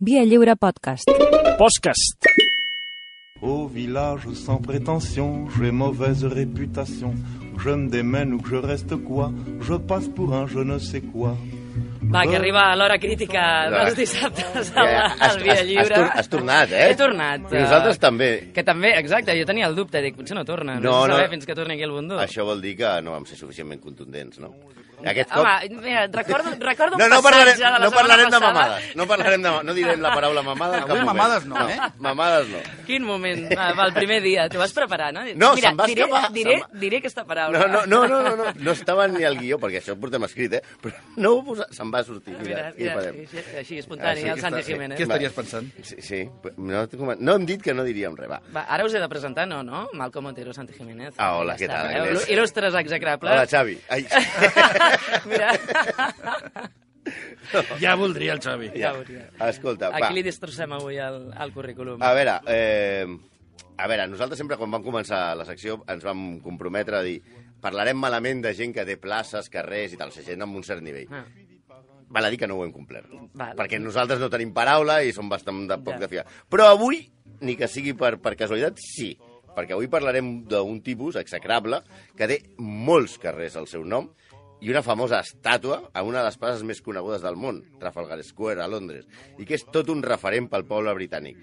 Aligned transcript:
Via 0.00 0.24
Lliure 0.24 0.56
Podcast. 0.56 1.08
Podcast. 1.58 2.24
Au 3.42 3.66
village 3.68 4.28
sans 4.34 4.58
prétention, 4.58 5.48
j'ai 5.58 5.70
mauvaise 5.70 6.24
réputation. 6.24 7.14
Je 7.58 7.70
me 7.70 7.88
démène 7.88 8.32
ou 8.34 8.38
que 8.40 8.50
je 8.50 8.56
reste 8.56 8.96
quoi, 9.04 9.32
je 9.60 9.74
passe 9.74 10.08
pour 10.08 10.32
un 10.34 10.46
je 10.46 10.60
ne 10.60 10.78
sais 10.78 11.00
quoi. 11.00 11.36
Va, 12.10 12.22
que 12.24 12.36
arriba 12.36 12.74
l'hora 12.76 12.96
crítica 12.98 13.68
dels 13.70 13.94
dissabtes 13.98 14.70
al, 14.76 14.86
has, 14.86 15.16
al 15.20 15.42
Via 15.42 15.52
has, 15.52 15.58
has, 15.60 15.66
Lliure. 15.66 15.94
tor 15.94 16.10
has 16.14 16.28
tornat, 16.30 16.72
eh? 16.72 16.86
He 16.92 16.96
tornat. 16.96 17.40
I 17.52 17.58
nosaltres 17.64 17.96
eh, 17.98 18.00
també. 18.00 18.30
Que 18.54 18.62
també, 18.64 18.92
exacte, 18.96 19.34
jo 19.36 19.44
tenia 19.44 19.66
el 19.68 19.74
dubte, 19.76 20.00
dic, 20.02 20.16
potser 20.16 20.38
no 20.38 20.44
torna, 20.48 20.78
no, 20.78 20.86
No, 20.86 20.92
no 21.02 21.06
no. 21.08 21.16
saber 21.18 21.28
fins 21.34 21.44
que 21.46 21.54
torni 21.58 21.74
aquí 21.74 21.82
el 21.84 21.92
bundó. 21.92 22.16
Això 22.22 22.46
vol 22.48 22.62
dir 22.64 22.76
que 22.78 22.94
no 23.02 23.12
vam 23.16 23.26
ser 23.28 23.36
suficientment 23.36 23.82
contundents, 23.82 24.38
no? 24.40 24.54
Aquest 25.04 25.30
cop... 25.30 25.44
Home, 25.46 25.68
mira, 25.82 26.06
recordo, 26.08 26.50
recordo 26.58 26.96
No, 26.98 27.04
un 27.04 27.10
no 27.10 27.20
passatge 27.22 27.28
parlarem, 27.28 27.56
de 27.58 27.62
la 27.62 27.78
no 27.78 27.90
setmana 27.90 27.98
parlarem 27.98 28.24
de 28.26 28.30
passada. 28.38 28.52
mamades. 28.52 28.96
No 28.96 29.06
parlarem 29.06 29.42
de 29.42 29.52
No 29.68 29.74
direm 29.74 30.00
la 30.02 30.10
paraula 30.14 30.42
mamada 30.42 30.78
en 30.78 30.82
cap 30.82 30.90
Avui 30.90 31.04
moment. 31.04 31.16
mamades 31.18 31.46
no, 31.46 31.68
eh? 31.68 31.78
Mamades 31.98 32.48
no. 32.48 32.58
Quin 32.86 33.04
moment, 33.06 33.44
va, 33.56 33.68
va, 33.78 33.86
el 33.86 33.92
primer 33.94 34.20
dia, 34.22 34.48
t'ho 34.48 34.58
vas 34.58 34.72
preparar, 34.72 35.12
no? 35.14 35.22
No, 35.36 35.52
Mira, 35.54 35.68
se'm 35.70 35.78
va 35.78 35.86
diré, 35.86 36.02
escapar, 36.08 36.32
diré, 36.32 36.56
diré 36.72 36.96
aquesta 36.98 37.24
paraula. 37.24 37.58
No, 37.60 37.68
no, 37.68 37.84
no, 37.86 38.00
no, 38.08 38.22
no, 38.22 38.36
no, 38.36 38.52
no 38.56 38.72
estava 38.72 39.06
ni 39.08 39.22
al 39.24 39.38
guió, 39.38 39.58
perquè 39.62 39.78
això 39.82 39.94
ho 39.94 40.00
portem 40.02 40.24
escrit, 40.26 40.58
eh? 40.58 40.62
Però 40.82 40.94
no 41.16 41.32
ho 41.36 41.44
posa... 41.46 41.68
Se'm 41.70 41.92
va 41.94 42.02
sortir. 42.02 42.34
Mira, 42.40 42.48
Mira, 42.48 42.72
mira, 42.76 42.94
farem? 42.98 43.20
així, 43.22 43.44
així, 43.62 43.78
espontani, 43.84 44.08
Ah, 44.08 44.22
sí, 44.22 44.28
el 44.34 44.40
Santi 44.40 44.62
Jiménez. 44.72 44.98
Què 44.98 45.06
estaries 45.06 45.32
pensant? 45.38 45.70
Sí, 45.82 46.00
sí. 46.02 46.20
No, 46.56 46.84
no 47.20 47.34
hem 47.38 47.46
dit 47.46 47.62
que 47.62 47.74
no 47.74 47.84
diríem 47.86 48.16
res, 48.18 48.28
va. 48.30 48.40
Va, 48.54 48.66
ara 48.68 48.84
us 48.88 48.94
he 48.94 49.00
de 49.02 49.08
presentar, 49.08 49.46
no, 49.46 49.62
no? 49.62 49.86
Malcom 49.94 50.26
Otero, 50.32 50.52
Santi 50.56 50.74
Jiménez. 50.74 51.14
Ah, 51.18 51.36
hola, 51.38 51.54
Ja 51.56 51.66
què 51.66 51.70
tal? 51.70 52.18
Il·lustres 52.34 52.74
execrables. 52.82 53.32
Hola, 53.32 53.46
Xavi. 53.46 53.78
Ai. 53.90 54.06
Mira. 55.30 55.52
Ja 57.80 57.94
voldria 57.96 58.34
el 58.34 58.40
Xavi. 58.44 58.68
Ja 58.76 58.90
veuria. 58.92 59.30
Escolta, 59.48 59.88
Aquí 59.96 60.02
va. 60.02 60.10
li 60.12 60.22
destrossem 60.26 60.72
avui 60.76 60.98
el, 61.00 61.30
el 61.32 61.52
currículum. 61.54 62.02
A 62.04 62.10
veure, 62.12 62.34
eh, 62.52 63.06
a 63.80 63.86
veure, 63.88 64.04
nosaltres 64.12 64.36
sempre 64.42 64.58
quan 64.60 64.70
vam 64.74 64.84
començar 64.84 65.32
la 65.38 65.46
secció 65.48 65.78
ens 65.88 66.04
vam 66.04 66.40
comprometre 66.44 66.98
a 66.98 67.04
dir 67.06 67.22
parlarem 67.64 67.96
malament 67.98 68.42
de 68.44 68.52
gent 68.54 68.74
que 68.76 68.84
té 68.86 68.98
places, 69.00 69.48
carrers 69.50 69.94
i 69.96 70.00
tal, 70.00 70.12
o 70.12 70.14
sigui, 70.14 70.26
gent 70.34 70.44
amb 70.44 70.60
un 70.60 70.66
cert 70.66 70.84
nivell. 70.84 71.08
Ah. 71.10 71.24
Val 72.12 72.24
a 72.24 72.30
dir 72.32 72.38
que 72.40 72.46
no 72.48 72.56
ho 72.58 72.64
hem 72.66 72.72
complert. 72.72 73.08
Val. 73.36 73.56
Perquè 73.56 73.80
nosaltres 73.80 74.20
no 74.20 74.28
tenim 74.32 74.52
paraula 74.56 75.00
i 75.04 75.12
som 75.16 75.28
bastant 75.32 75.64
de 75.68 75.76
poc 75.80 75.96
Ja. 75.96 76.00
de 76.04 76.08
fiar. 76.12 76.26
Però 76.48 76.68
avui, 76.74 77.02
ni 77.40 77.56
que 77.56 77.68
sigui 77.68 77.92
per, 77.96 78.18
per 78.20 78.36
casualitat, 78.36 78.78
sí. 78.80 79.14
Perquè 79.56 79.72
avui 79.74 79.88
parlarem 79.90 80.44
d'un 80.48 80.80
tipus 80.84 81.16
execrable 81.16 81.80
que 82.16 82.28
té 82.30 82.42
molts 82.60 83.16
carrers 83.18 83.56
al 83.56 83.66
seu 83.66 83.82
nom 83.84 84.12
i 84.60 84.70
una 84.72 84.82
famosa 84.82 85.20
estàtua 85.22 85.82
a 85.94 86.02
una 86.06 86.20
de 86.20 86.26
les 86.26 86.38
places 86.40 86.64
més 86.66 86.80
conegudes 86.82 87.22
del 87.22 87.38
món, 87.38 87.60
Trafalgar 87.78 88.18
Square, 88.26 88.62
a 88.64 88.70
Londres, 88.70 89.06
i 89.38 89.46
que 89.46 89.58
és 89.58 89.66
tot 89.74 89.90
un 89.92 90.02
referent 90.02 90.48
pel 90.50 90.66
poble 90.66 90.94
britànic, 90.98 91.38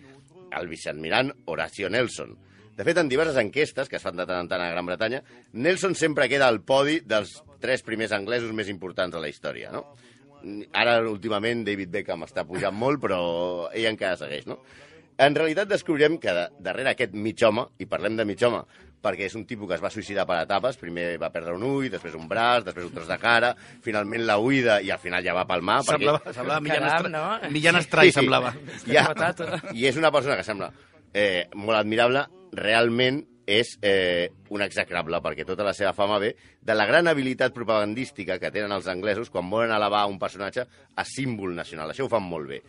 el 0.55 0.67
viceadmirant 0.71 1.31
Horatio 1.51 1.89
Nelson. 1.89 2.35
De 2.75 2.83
fet, 2.83 2.97
en 2.99 3.07
diverses 3.07 3.37
enquestes 3.39 3.87
que 3.87 3.95
es 3.95 4.03
fan 4.03 4.17
de 4.19 4.25
tant 4.27 4.43
en 4.43 4.49
tant 4.51 4.61
a 4.61 4.71
Gran 4.73 4.87
Bretanya, 4.87 5.21
Nelson 5.53 5.95
sempre 5.95 6.27
queda 6.31 6.49
al 6.51 6.59
podi 6.67 6.99
dels 7.07 7.37
tres 7.63 7.85
primers 7.87 8.11
anglesos 8.15 8.51
més 8.51 8.67
importants 8.71 9.15
de 9.15 9.21
la 9.23 9.31
història, 9.31 9.71
no? 9.71 9.85
Ara, 10.75 10.99
últimament, 11.09 11.63
David 11.65 11.93
Beckham 11.93 12.27
està 12.27 12.43
pujant 12.45 12.75
molt, 12.75 12.99
però 13.01 13.21
ell 13.71 13.87
encara 13.89 14.19
segueix, 14.19 14.43
no? 14.45 14.59
En 15.15 15.37
realitat 15.37 15.69
descobrirem 15.71 16.17
que 16.19 16.33
darrere 16.59 16.91
aquest 16.91 17.15
mig 17.15 17.39
home, 17.47 17.63
i 17.79 17.87
parlem 17.87 18.19
de 18.19 18.25
mig 18.27 18.43
home, 18.43 18.59
perquè 19.03 19.27
és 19.27 19.35
un 19.37 19.45
tipus 19.45 19.69
que 19.69 19.77
es 19.77 19.83
va 19.83 19.91
suïcidar 19.93 20.25
per 20.29 20.39
etapes, 20.43 20.79
primer 20.81 21.15
va 21.21 21.31
perdre 21.33 21.55
un 21.57 21.65
ull, 21.67 21.89
després 21.93 22.15
un 22.17 22.27
braç, 22.29 22.65
després 22.67 22.87
un 22.87 22.95
tros 22.95 23.11
de 23.11 23.19
cara, 23.21 23.53
finalment 23.85 24.25
la 24.25 24.39
huida 24.41 24.79
i 24.81 24.91
al 24.93 25.01
final 25.01 25.23
ja 25.25 25.35
va 25.37 25.45
palmar. 25.49 25.81
Semblava, 25.85 26.33
semblava 26.33 26.63
Millán, 26.65 26.87
Caram, 26.87 27.05
Estra... 27.05 27.13
no? 27.13 27.53
Millán 27.53 27.81
Estrai, 27.81 28.11
semblava. 28.15 28.55
Ja, 28.95 29.07
Potato. 29.11 29.47
I 29.73 29.87
és 29.89 29.97
una 29.99 30.11
persona 30.13 30.37
que 30.39 30.45
sembla 30.47 30.71
eh, 31.13 31.47
molt 31.55 31.79
admirable, 31.79 32.25
realment 32.55 33.23
és 33.45 33.75
eh, 33.85 34.31
un 34.49 34.63
execrable, 34.65 35.19
perquè 35.21 35.45
tota 35.45 35.65
la 35.65 35.73
seva 35.77 35.93
fama 35.93 36.17
ve 36.19 36.33
de 36.65 36.75
la 36.75 36.87
gran 36.89 37.07
habilitat 37.07 37.53
propagandística 37.53 38.39
que 38.41 38.51
tenen 38.51 38.73
els 38.73 38.89
anglesos 38.89 39.29
quan 39.29 39.49
volen 39.49 39.73
elevar 39.75 40.05
un 40.09 40.17
personatge 40.19 40.65
a 40.95 41.05
símbol 41.05 41.53
nacional. 41.55 41.93
Això 41.93 42.07
ho 42.07 42.11
fan 42.11 42.25
molt 42.25 42.49
bé. 42.49 42.61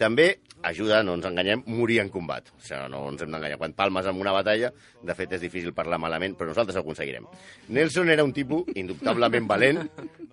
També 0.00 0.28
ajuda, 0.62 1.02
no 1.02 1.16
ens 1.18 1.26
enganyem, 1.26 1.62
morir 1.66 2.00
en 2.02 2.10
combat. 2.12 2.48
O 2.54 2.62
sigui, 2.62 2.88
no 2.92 3.02
ens 3.10 3.22
hem 3.22 3.32
d'enganyar. 3.34 3.58
Quan 3.60 3.74
palmes 3.76 4.06
en 4.08 4.20
una 4.20 4.34
batalla, 4.34 4.72
de 5.02 5.16
fet 5.18 5.34
és 5.36 5.42
difícil 5.42 5.74
parlar 5.76 5.98
malament, 6.02 6.36
però 6.38 6.52
nosaltres 6.52 6.78
ho 6.78 6.84
aconseguirem. 6.84 7.26
Nelson 7.74 8.12
era 8.14 8.24
un 8.24 8.32
tipus 8.36 8.70
indubtablement 8.78 9.48
valent, 9.50 9.82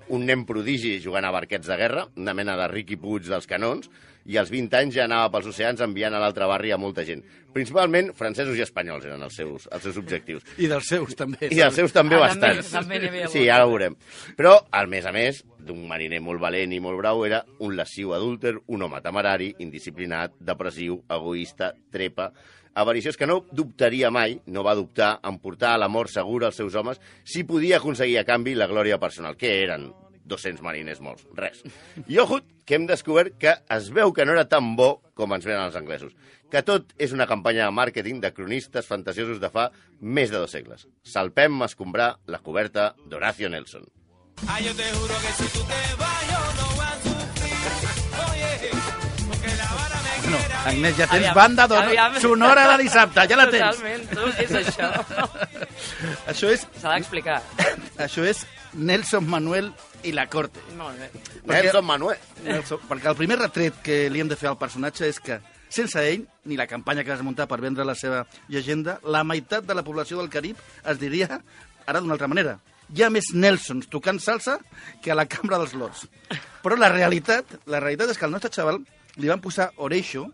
un 0.09 0.25
nen 0.25 0.45
prodigi 0.49 0.97
jugant 1.03 1.25
a 1.25 1.33
barquets 1.33 1.67
de 1.69 1.77
guerra, 1.77 2.07
una 2.17 2.37
mena 2.37 2.57
de 2.59 2.69
Ricky 2.71 2.97
Puig 3.01 3.27
dels 3.29 3.49
canons, 3.49 3.89
i 4.29 4.37
als 4.37 4.51
20 4.53 4.77
anys 4.77 4.93
ja 4.99 5.07
anava 5.07 5.31
pels 5.33 5.47
oceans 5.49 5.81
enviant 5.81 6.13
a 6.13 6.19
l'altre 6.21 6.45
barri 6.45 6.69
a 6.71 6.77
molta 6.77 7.01
gent. 7.07 7.23
Principalment 7.49 8.11
francesos 8.13 8.53
i 8.59 8.61
espanyols 8.61 9.07
eren 9.09 9.23
els 9.25 9.33
seus, 9.35 9.65
els 9.73 9.81
seus 9.87 9.97
objectius. 9.97 10.43
I 10.61 10.67
dels 10.69 10.85
seus, 10.87 11.15
també. 11.17 11.47
I 11.49 11.63
els 11.65 11.73
seus 11.75 11.91
també 11.95 12.15
Ah, 12.19 12.27
també- 12.29 12.51
bastants. 12.53 12.69
també 12.71 12.99
havia 13.07 13.27
sí, 13.27 13.47
ara 13.49 13.65
ho 13.65 13.71
veurem. 13.73 13.95
Però, 14.37 14.53
al 14.71 14.87
més 14.87 15.05
a 15.09 15.11
més, 15.11 15.43
d'un 15.57 15.81
mariner 15.87 16.21
molt 16.21 16.39
valent 16.39 16.71
i 16.73 16.79
molt 16.79 16.99
brau, 17.01 17.25
era 17.25 17.43
un 17.59 17.75
lesiu 17.75 18.13
adúlter, 18.13 18.53
un 18.67 18.81
home 18.85 19.01
temerari, 19.01 19.55
indisciplinat, 19.59 20.33
depressiu, 20.39 21.01
egoista, 21.09 21.73
trepa, 21.91 22.31
avariciós 22.75 23.17
que 23.17 23.25
no 23.27 23.45
dubtaria 23.51 24.11
mai, 24.11 24.39
no 24.45 24.61
va 24.63 24.75
dubtar 24.75 25.19
en 25.23 25.39
portar 25.39 25.73
a 25.73 25.77
la 25.81 25.87
mort 25.89 26.09
segura 26.13 26.47
als 26.47 26.55
seus 26.55 26.75
homes 26.75 27.01
si 27.25 27.43
podia 27.43 27.77
aconseguir 27.77 28.19
a 28.19 28.23
canvi 28.25 28.53
la 28.55 28.67
glòria 28.67 28.99
personal. 28.99 29.35
Què 29.35 29.63
eren 29.63 29.89
200 30.29 30.61
mariners 30.63 31.01
morts? 31.03 31.25
Res. 31.35 31.63
I 32.07 32.19
ojo, 32.21 32.39
que 32.65 32.77
hem 32.77 32.85
descobert 32.87 33.35
que 33.41 33.55
es 33.75 33.89
veu 33.93 34.13
que 34.13 34.25
no 34.25 34.35
era 34.37 34.45
tan 34.47 34.75
bo 34.77 34.99
com 35.17 35.33
ens 35.35 35.45
venen 35.49 35.65
els 35.67 35.75
anglesos. 35.79 36.13
Que 36.49 36.63
tot 36.65 36.93
és 36.97 37.11
una 37.13 37.27
campanya 37.29 37.65
de 37.67 37.73
màrqueting 37.75 38.21
de 38.23 38.31
cronistes 38.33 38.87
fantasiosos 38.89 39.41
de 39.41 39.49
fa 39.53 39.67
més 40.01 40.31
de 40.31 40.37
dos 40.41 40.53
segles. 40.55 40.87
Salpem 41.03 41.59
a 41.61 41.67
escombrar 41.69 42.13
la 42.25 42.39
coberta 42.45 42.93
d'Horacio 43.05 43.49
Nelson. 43.49 43.85
Bueno, 50.29 50.37
Agnès, 50.65 50.95
ja 50.97 51.07
tens 51.07 51.25
Aviam, 51.25 51.35
banda 51.35 51.63
aviam. 51.63 52.15
sonora 52.21 52.65
de 52.77 52.83
dissabte, 52.83 53.23
ja 53.29 53.37
la 53.39 53.47
tens. 53.49 53.79
Totalment, 53.79 54.03
tu, 54.11 54.27
què 54.37 54.45
és 54.45 54.53
això? 54.59 54.89
Això 56.29 56.51
és, 56.53 56.65
S'ha 56.81 56.93
d'explicar. 56.93 57.39
això 57.97 58.25
és 58.29 58.43
Nelson 58.73 59.27
Manuel 59.27 59.71
i 60.03 60.11
la 60.11 60.27
Corte. 60.29 60.59
Molt 60.77 60.97
bé. 60.99 61.09
Perquè- 61.45 61.63
Nelson 61.63 61.85
Manuel. 61.85 62.17
Nelson, 62.43 62.79
perquè 62.89 63.09
el 63.09 63.15
primer 63.15 63.39
retret 63.39 63.81
que 63.83 64.09
li 64.09 64.19
hem 64.21 64.27
de 64.29 64.35
fer 64.35 64.49
al 64.49 64.57
personatge 64.57 65.07
és 65.09 65.19
que, 65.19 65.39
sense 65.69 65.99
ell, 66.01 66.25
ni 66.45 66.57
la 66.57 66.67
campanya 66.67 67.03
que 67.03 67.11
vas 67.11 67.21
muntar 67.21 67.47
per 67.47 67.59
vendre 67.61 67.85
la 67.85 67.95
seva 67.95 68.25
llegenda, 68.47 68.99
la 69.03 69.23
meitat 69.23 69.65
de 69.65 69.75
la 69.75 69.83
població 69.83 70.17
del 70.17 70.29
Carib 70.29 70.57
es 70.85 70.99
diria, 70.99 71.41
ara 71.85 71.99
d'una 71.99 72.13
altra 72.13 72.27
manera, 72.27 72.59
hi 72.95 73.03
ha 73.03 73.09
més 73.09 73.33
Nelsons 73.33 73.87
tocant 73.89 74.19
salsa 74.19 74.59
que 75.01 75.11
a 75.11 75.15
la 75.15 75.25
Cambra 75.29 75.59
dels 75.59 75.73
Lords. 75.73 76.07
Però 76.63 76.75
la 76.77 76.89
realitat, 76.89 77.45
la 77.67 77.79
realitat 77.79 78.09
és 78.09 78.17
que 78.17 78.25
al 78.25 78.31
nostre 78.31 78.49
xaval 78.51 78.81
li 79.17 79.27
van 79.29 79.41
posar 79.41 79.71
Horatio, 79.77 80.31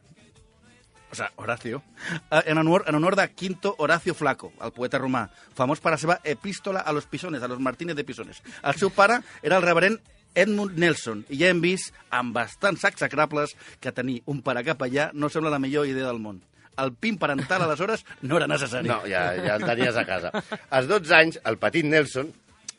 o 1.16 1.18
sea, 1.18 1.32
Horacio, 1.38 1.82
eh, 2.30 2.42
en 2.46 2.58
honor, 2.58 2.84
en 2.88 2.96
honor 2.96 3.16
de 3.16 3.32
Quinto 3.32 3.74
Horacio 3.78 4.14
Flaco, 4.14 4.52
el 4.62 4.74
poeta 4.76 5.00
romà, 5.00 5.30
famós 5.56 5.80
per 5.80 5.94
la 5.94 6.00
seva 6.02 6.18
epístola 6.28 6.82
a 6.84 6.92
los 6.92 7.08
pisones, 7.08 7.40
a 7.40 7.48
los 7.48 7.62
Martínez 7.64 7.96
de 7.96 8.04
Pisones. 8.04 8.42
El 8.60 8.76
seu 8.76 8.92
pare 8.92 9.22
era 9.42 9.56
el 9.56 9.64
reverent 9.64 9.96
Edmund 10.36 10.76
Nelson, 10.76 11.24
i 11.32 11.40
ja 11.40 11.54
hem 11.54 11.62
vist 11.64 11.96
amb 12.12 12.36
bastants 12.36 12.84
execrables 12.92 13.56
que 13.80 13.96
tenir 13.96 14.20
un 14.28 14.42
pare 14.44 14.66
capellà 14.68 15.08
no 15.14 15.32
sembla 15.32 15.54
la 15.56 15.62
millor 15.64 15.88
idea 15.88 16.10
del 16.10 16.20
món. 16.20 16.44
El 16.76 16.92
pin 17.00 17.16
parental, 17.16 17.64
aleshores, 17.64 18.04
no 18.22 18.36
era 18.36 18.52
necessari. 18.52 18.92
No, 18.92 19.00
ja, 19.08 19.30
ja 19.40 19.56
el 19.56 19.64
tenies 19.64 19.96
a 19.96 20.04
casa. 20.04 20.34
Als 20.68 20.92
12 20.92 21.16
anys, 21.16 21.40
el 21.48 21.56
petit 21.62 21.88
Nelson 21.88 22.34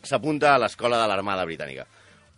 s'apunta 0.04 0.52
a 0.52 0.60
l'escola 0.60 1.00
de 1.00 1.08
l'Armada 1.08 1.48
Britànica. 1.48 1.88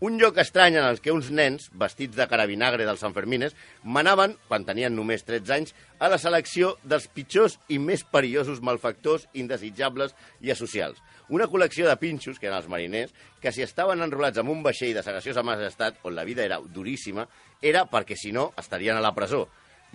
Un 0.01 0.15
lloc 0.15 0.37
estrany 0.39 0.77
en 0.79 0.85
el 0.87 1.01
que 1.03 1.11
uns 1.11 1.27
nens, 1.35 1.65
vestits 1.75 2.15
de 2.15 2.27
carabinagre 2.31 2.85
dels 2.87 3.01
Sanfermines, 3.03 3.57
manaven, 3.83 4.37
quan 4.47 4.63
tenien 4.63 4.95
només 4.95 5.25
13 5.27 5.55
anys, 5.57 5.73
a 5.99 6.07
la 6.13 6.21
selecció 6.23 6.77
dels 6.87 7.09
pitjors 7.11 7.57
i 7.67 7.81
més 7.83 8.05
perillosos 8.07 8.61
malfactors 8.63 9.25
indesitjables 9.35 10.15
i 10.39 10.53
asocials. 10.55 11.01
Una 11.35 11.49
col·lecció 11.51 11.89
de 11.89 11.97
pinxos, 11.99 12.39
que 12.39 12.47
eren 12.47 12.61
els 12.61 12.69
mariners, 12.71 13.11
que 13.43 13.51
si 13.51 13.65
estaven 13.67 14.05
enrolats 14.07 14.39
en 14.39 14.53
un 14.53 14.63
vaixell 14.63 14.95
de 14.95 15.03
sagaciós 15.03 15.43
majestat, 15.43 15.99
on 16.07 16.15
la 16.15 16.27
vida 16.29 16.47
era 16.47 16.61
duríssima, 16.63 17.27
era 17.61 17.83
perquè, 17.91 18.15
si 18.15 18.31
no, 18.31 18.53
estarien 18.57 19.01
a 19.01 19.03
la 19.03 19.13
presó. 19.19 19.49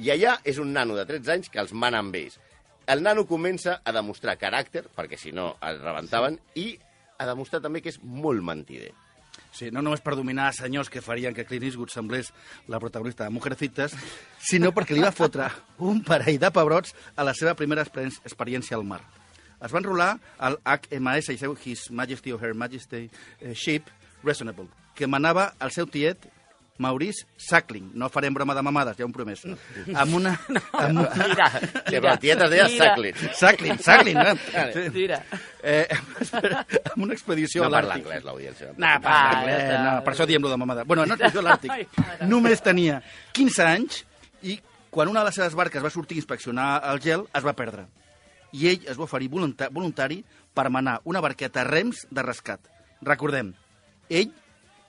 I 0.04 0.12
allà 0.12 0.36
és 0.44 0.60
un 0.60 0.76
nano 0.76 1.00
de 1.00 1.08
13 1.08 1.32
anys 1.38 1.54
que 1.54 1.64
els 1.64 1.72
mana 1.72 2.04
amb 2.04 2.20
ells. 2.20 2.36
El 2.92 3.08
nano 3.08 3.24
comença 3.24 3.80
a 3.80 3.96
demostrar 3.96 4.36
caràcter, 4.36 4.84
perquè 4.92 5.16
si 5.16 5.32
no 5.32 5.54
es 5.64 5.80
rebentaven, 5.80 6.42
i 6.60 6.74
a 7.16 7.32
demostrar 7.32 7.64
també 7.64 7.80
que 7.80 7.96
és 7.96 8.04
molt 8.04 8.44
mentider. 8.44 8.92
Sí, 9.54 9.70
no 9.70 9.84
només 9.86 10.02
per 10.02 10.16
dominar 10.18 10.48
senyors 10.58 10.90
que 10.90 11.04
farien 11.06 11.36
que 11.38 11.46
Clint 11.46 11.68
Eastwood 11.68 11.92
semblés 11.94 12.32
la 12.68 12.80
protagonista 12.82 13.28
de 13.28 13.34
Mujercitas, 13.36 13.94
sinó 14.42 14.72
perquè 14.74 14.98
li 14.98 15.04
va 15.06 15.14
fotre 15.14 15.52
un 15.78 16.02
parell 16.06 16.40
de 16.42 16.50
pebrots 16.54 16.96
a 17.16 17.26
la 17.28 17.36
seva 17.38 17.54
primera 17.54 17.86
experiència 17.86 18.80
al 18.80 18.88
mar. 18.88 19.04
Es 19.64 19.72
va 19.72 19.80
enrolar 19.80 20.10
al 20.40 20.58
HMS 20.66 21.38
His 21.64 21.92
Majesty 21.92 22.34
o 22.34 22.40
Her 22.42 22.56
Majesty 22.58 23.06
eh, 23.40 23.54
Ship 23.54 23.86
Reasonable, 24.24 24.68
que 24.96 25.08
manava 25.08 25.54
el 25.62 25.72
seu 25.72 25.86
tiet 25.86 26.26
Maurice 26.82 27.26
Sackling. 27.38 27.92
No 27.94 28.10
farem 28.10 28.34
broma 28.34 28.56
de 28.58 28.64
mamades, 28.66 28.98
ja 28.98 29.06
ho 29.06 29.10
promès. 29.14 29.44
Amb 29.46 30.16
una... 30.18 30.34
Amb 30.84 31.00
una... 31.04 31.10
Mira, 31.20 31.50
però 31.86 32.02
la 32.08 32.18
tieta 32.18 32.48
es 32.48 32.54
deia 32.54 32.68
Mira. 32.68 32.86
Sacklin. 32.88 33.20
Sackling, 33.40 33.78
Sackling, 33.80 34.18
no? 34.18 34.34
Vale. 34.54 34.86
Mira. 34.96 35.20
Eh, 35.62 35.86
amb 36.94 37.06
una 37.06 37.14
expedició 37.14 37.64
No 37.64 37.70
a 37.70 37.76
parla 37.78 37.94
l'Àrtic. 37.94 38.08
anglès, 38.10 38.26
l'audiència. 38.28 38.72
No, 38.74 38.92
parla 39.06 39.40
anglès, 39.40 39.62
està. 39.64 39.80
no, 39.86 39.94
per 40.08 40.14
això 40.16 40.28
diem 40.30 40.44
lo 40.44 40.52
de 40.54 40.58
mamada. 40.64 40.84
Bueno, 40.90 41.06
no 41.06 41.14
expedició 41.18 41.44
a 41.44 41.48
l'Àrtic. 41.52 42.26
Només 42.28 42.66
tenia 42.66 43.00
15 43.38 43.68
anys 43.70 44.02
i 44.50 44.58
quan 44.94 45.10
una 45.10 45.22
de 45.24 45.30
les 45.30 45.38
seves 45.40 45.56
barques 45.58 45.84
va 45.86 45.94
sortir 45.94 46.18
a 46.18 46.22
inspeccionar 46.24 46.68
el 46.92 47.00
gel, 47.06 47.28
es 47.34 47.46
va 47.46 47.54
perdre. 47.58 47.86
I 48.54 48.68
ell 48.74 48.84
es 48.92 48.98
va 49.00 49.08
oferir 49.08 49.30
volunta 49.34 49.70
voluntari 49.74 50.20
per 50.54 50.68
manar 50.70 51.00
una 51.10 51.22
barqueta 51.24 51.64
a 51.64 51.70
rems 51.70 52.04
de 52.14 52.22
rescat. 52.26 52.60
Recordem, 53.02 53.54
ell, 54.10 54.30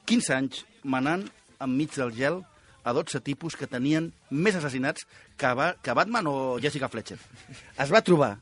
15 0.05 0.35
anys, 0.37 0.65
manant 0.85 1.25
enmig 1.63 1.95
del 1.95 2.13
gel 2.17 2.41
a 2.85 2.93
12 2.93 3.21
tipus 3.25 3.57
que 3.57 3.69
tenien 3.71 4.11
més 4.31 4.57
assassinats 4.59 5.07
que, 5.41 5.51
ba 5.57 5.73
que 5.83 5.97
Batman 5.97 6.29
o 6.29 6.37
Jessica 6.63 6.91
Fletcher. 6.93 7.19
Es 7.81 7.93
va 7.93 8.05
trobar, 8.05 8.35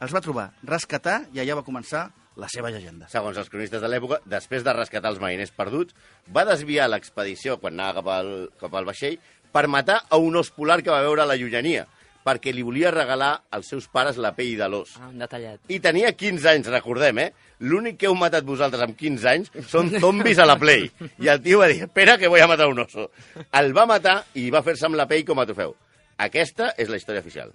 els 0.00 0.14
va 0.14 0.22
trobar, 0.22 0.50
rescatar, 0.66 1.22
i 1.34 1.42
allà 1.42 1.58
va 1.58 1.66
començar 1.66 2.08
la 2.40 2.48
seva 2.48 2.70
llegenda. 2.72 3.08
Segons 3.12 3.36
els 3.36 3.50
cronistes 3.52 3.82
de 3.82 3.90
l'època, 3.90 4.22
després 4.24 4.64
de 4.64 4.72
rescatar 4.76 5.12
els 5.12 5.20
mariners 5.20 5.52
perduts, 5.54 5.96
va 6.32 6.46
desviar 6.48 6.88
l'expedició, 6.88 7.58
quan 7.60 7.76
anava 7.76 8.00
cap 8.00 8.12
al, 8.14 8.32
cap 8.60 8.78
al 8.78 8.88
vaixell, 8.88 9.18
per 9.52 9.66
matar 9.68 9.98
a 10.08 10.16
un 10.16 10.38
os 10.40 10.50
polar 10.54 10.80
que 10.80 10.94
va 10.94 11.02
veure 11.04 11.26
a 11.26 11.28
la 11.28 11.36
llunyania, 11.36 11.84
perquè 12.24 12.52
li 12.54 12.62
volia 12.62 12.90
regalar 12.94 13.32
als 13.50 13.68
seus 13.72 13.88
pares 13.90 14.18
la 14.20 14.32
pell 14.36 14.54
de 14.58 14.68
l'os. 14.70 14.94
Ah, 15.00 15.08
un 15.10 15.18
detallat. 15.22 15.60
I 15.68 15.78
tenia 15.82 16.12
15 16.16 16.48
anys, 16.52 16.70
recordem, 16.72 17.18
eh? 17.18 17.28
L'únic 17.62 17.98
que 18.00 18.08
heu 18.10 18.16
matat 18.18 18.46
vosaltres 18.46 18.82
amb 18.82 18.96
15 18.98 19.28
anys 19.30 19.52
són 19.70 19.90
zombis 20.02 20.40
a 20.42 20.46
la 20.46 20.58
Play. 20.58 20.88
I 21.22 21.30
el 21.34 21.42
tio 21.44 21.60
va 21.62 21.68
dir, 21.70 21.82
espera 21.86 22.18
que 22.18 22.30
voy 22.30 22.40
a 22.40 22.48
matar 22.50 22.68
un 22.70 22.82
oso. 22.82 23.10
El 23.52 23.72
va 23.76 23.86
matar 23.90 24.20
i 24.38 24.48
va 24.50 24.62
fer-se 24.66 24.86
amb 24.88 24.98
la 24.98 25.08
pell 25.10 25.24
com 25.28 25.42
a 25.42 25.46
trofeu. 25.46 25.74
Aquesta 26.22 26.72
és 26.78 26.90
la 26.90 26.98
història 27.00 27.22
oficial. 27.22 27.52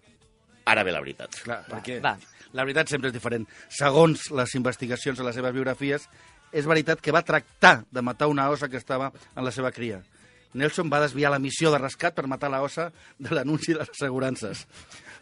Ara 0.68 0.84
ve 0.84 0.92
la 0.92 1.04
veritat. 1.04 1.38
Clar, 1.44 1.62
perquè 1.70 2.02
va. 2.04 2.18
la 2.52 2.66
veritat 2.68 2.92
sempre 2.92 3.12
és 3.12 3.16
diferent. 3.16 3.48
Segons 3.72 4.30
les 4.36 4.56
investigacions 4.60 5.20
de 5.20 5.24
les 5.28 5.36
seves 5.36 5.56
biografies, 5.56 6.10
és 6.52 6.68
veritat 6.68 7.02
que 7.04 7.12
va 7.16 7.24
tractar 7.28 7.82
de 7.92 8.02
matar 8.02 8.28
una 8.32 8.50
ossa 8.50 8.70
que 8.72 8.80
estava 8.80 9.12
en 9.36 9.44
la 9.46 9.52
seva 9.52 9.72
cria. 9.72 10.02
Nelson 10.54 10.90
va 10.92 11.02
desviar 11.04 11.32
la 11.32 11.40
missió 11.40 11.72
de 11.72 11.78
rescat 11.82 12.16
per 12.16 12.28
matar 12.28 12.50
la 12.50 12.62
ossa 12.62 12.92
de 13.20 13.36
l'anunci 13.36 13.74
de 13.74 13.80
les 13.80 13.90
assegurances. 13.90 14.66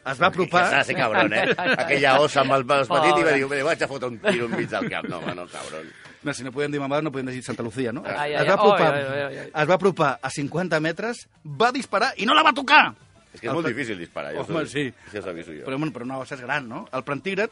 Es 0.05 0.21
va 0.21 0.27
apropar... 0.27 0.67
de 0.69 0.83
ser 0.85 0.95
cabron, 0.95 1.33
eh? 1.33 1.47
Aquella 1.83 2.19
ossa 2.21 2.43
amb 2.43 2.53
el 2.53 2.65
els 2.69 2.89
petit 2.91 3.17
i 3.19 3.23
va 3.25 3.31
dir, 3.33 3.47
"Bé, 3.49 3.63
vaig 3.63 3.81
a 3.81 3.87
fotre 3.89 4.07
un 4.11 4.19
tiro 4.19 4.45
enmig 4.45 4.69
del 4.69 4.89
cap. 4.89 5.07
No, 5.09 5.17
home, 5.17 5.33
no, 5.33 5.47
cabron. 5.49 5.87
No, 6.21 6.33
si 6.33 6.43
no 6.43 6.51
podem 6.51 6.71
dir 6.71 6.79
mamada, 6.79 7.01
no 7.01 7.11
podem 7.11 7.27
dir 7.33 7.41
Santa 7.43 7.63
Lucía, 7.63 7.91
no? 7.91 8.03
Ai, 8.05 8.33
ai, 8.33 8.43
es, 8.43 8.47
va 8.47 8.53
apropar, 8.53 8.93
ai, 8.93 9.01
ai, 9.03 9.21
ai, 9.21 9.37
ai. 9.45 9.49
es 9.63 9.69
va 9.69 9.73
apropar 9.75 10.19
a 10.21 10.29
50 10.29 10.79
metres, 10.79 11.27
va 11.45 11.71
disparar 11.71 12.13
i 12.17 12.25
no 12.25 12.33
la 12.33 12.43
va 12.45 12.53
tocar! 12.53 12.93
És 13.33 13.41
que 13.41 13.49
és 13.49 13.53
molt 13.53 13.67
difícil 13.67 13.97
disparar. 13.99 14.31
jo 14.33 14.45
Home, 14.45 14.65
sí. 14.69 14.87
Ja 15.11 15.19
us 15.19 15.27
aviso 15.27 15.51
jo. 15.51 15.65
Però, 15.65 15.77
bueno, 15.77 15.91
però 15.93 16.05
una 16.07 16.17
ossa 16.21 16.35
és 16.37 16.41
gran, 16.41 16.69
no? 16.69 16.85
El 16.93 17.03
plantígrad 17.03 17.49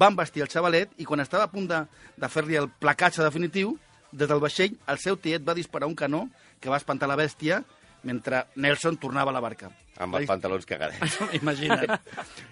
va 0.00 0.08
embestir 0.08 0.42
el 0.42 0.48
xavalet 0.48 0.94
i 0.98 1.04
quan 1.04 1.20
estava 1.20 1.44
a 1.44 1.50
punt 1.52 1.68
de, 1.68 1.82
de 2.16 2.28
fer-li 2.32 2.56
el 2.56 2.70
placatge 2.70 3.22
definitiu, 3.22 3.74
des 4.12 4.28
del 4.28 4.40
vaixell, 4.40 4.76
el 4.86 4.98
seu 5.00 5.16
tiet 5.16 5.42
va 5.48 5.54
disparar 5.56 5.88
un 5.88 5.94
canó 5.96 6.28
que 6.60 6.70
va 6.70 6.76
espantar 6.78 7.08
la 7.08 7.16
bèstia 7.16 7.62
mentre 8.04 8.44
Nelson 8.56 8.96
tornava 8.98 9.30
a 9.30 9.34
la 9.34 9.40
barca. 9.40 9.70
Amb 10.02 10.16
els 10.18 10.26
pantalons 10.26 10.64
cagadets. 10.66 11.18
Imagina't. 11.40 12.00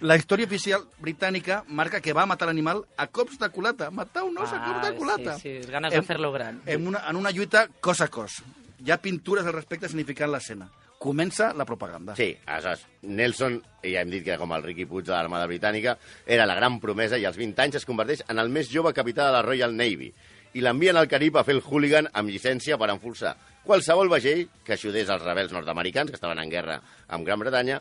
La 0.06 0.14
història 0.16 0.46
oficial 0.46 0.84
britànica 1.02 1.62
marca 1.66 2.00
que 2.00 2.12
va 2.14 2.26
matar 2.28 2.46
l'animal 2.50 2.84
a 2.96 3.06
cops 3.08 3.38
de 3.40 3.48
culata. 3.50 3.88
Matar 3.90 4.22
un 4.28 4.36
os 4.38 4.52
a 4.52 4.60
cops 4.62 4.84
de 4.86 4.92
culata. 4.98 5.34
Ah, 5.34 5.38
Sí, 5.40 5.56
sí, 5.62 5.70
ganes 5.72 5.90
de 5.92 5.98
Em- 5.98 6.04
fer-lo 6.06 6.30
gran. 6.32 6.60
En 6.66 6.86
una, 6.86 7.02
en 7.08 7.16
una 7.16 7.32
lluita 7.32 7.66
cos 7.80 8.00
a 8.00 8.08
cos. 8.08 8.42
Hi 8.84 8.92
ha 8.92 9.00
pintures 9.02 9.44
al 9.46 9.52
respecte 9.56 9.88
significant 9.88 10.30
l'escena. 10.30 10.68
Comença 11.00 11.54
la 11.56 11.64
propaganda. 11.64 12.14
Sí, 12.14 12.34
aleshores, 12.46 12.82
Nelson, 13.08 13.54
ja 13.82 14.02
hem 14.04 14.10
dit 14.12 14.22
que 14.22 14.36
com 14.38 14.52
el 14.52 14.62
Ricky 14.62 14.84
Puig 14.84 15.06
de 15.08 15.14
l'Armada 15.16 15.46
Britànica, 15.48 15.96
era 16.28 16.44
la 16.46 16.54
gran 16.58 16.76
promesa 16.78 17.16
i 17.18 17.24
als 17.24 17.38
20 17.40 17.62
anys 17.64 17.78
es 17.80 17.86
converteix 17.88 18.20
en 18.28 18.38
el 18.38 18.50
més 18.52 18.68
jove 18.70 18.92
capità 18.92 19.26
de 19.26 19.32
la 19.32 19.40
Royal 19.42 19.72
Navy 19.74 20.10
i 20.54 20.64
l'envien 20.64 20.98
al 20.98 21.08
Carib 21.08 21.38
a 21.38 21.44
fer 21.46 21.56
el 21.56 21.62
hooligan 21.62 22.08
amb 22.12 22.32
llicència 22.32 22.78
per 22.80 22.90
enforçar 22.90 23.36
qualsevol 23.64 24.10
vaixell 24.10 24.46
que 24.64 24.74
ajudés 24.74 25.10
els 25.12 25.22
rebels 25.22 25.52
nord-americans 25.54 26.10
que 26.10 26.18
estaven 26.18 26.40
en 26.42 26.50
guerra 26.50 26.80
amb 27.08 27.26
Gran 27.26 27.42
Bretanya 27.42 27.80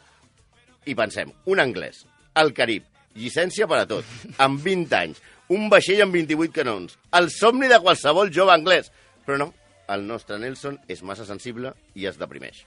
i 0.85 0.95
pensem, 0.95 1.31
un 1.49 1.61
anglès, 1.61 2.03
al 2.39 2.53
Carib, 2.57 2.85
llicència 3.17 3.67
per 3.69 3.81
a 3.83 3.87
tot, 3.89 4.07
amb 4.45 4.61
20 4.63 4.97
anys, 4.99 5.21
un 5.53 5.69
vaixell 5.71 6.03
amb 6.05 6.15
28 6.15 6.55
canons, 6.55 6.97
el 7.19 7.29
somni 7.33 7.69
de 7.71 7.81
qualsevol 7.83 8.33
jove 8.33 8.53
anglès. 8.55 8.91
Però 9.25 9.37
no, 9.41 9.51
el 9.89 10.05
nostre 10.07 10.39
Nelson 10.41 10.79
és 10.87 11.03
massa 11.05 11.27
sensible 11.27 11.73
i 11.95 12.05
es 12.09 12.21
deprimeix. 12.21 12.63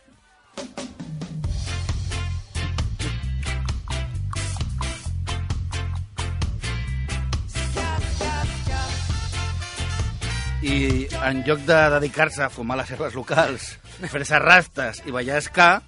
I 10.62 11.08
en 11.26 11.40
lloc 11.42 11.64
de 11.66 11.76
dedicar-se 11.96 12.44
a 12.44 12.50
fumar 12.50 12.76
les 12.78 12.90
herbes 12.94 13.16
locals, 13.18 13.64
fer-se 14.12 14.38
rastes 14.38 15.00
i 15.10 15.14
ballar 15.14 15.40
ska, 15.42 15.80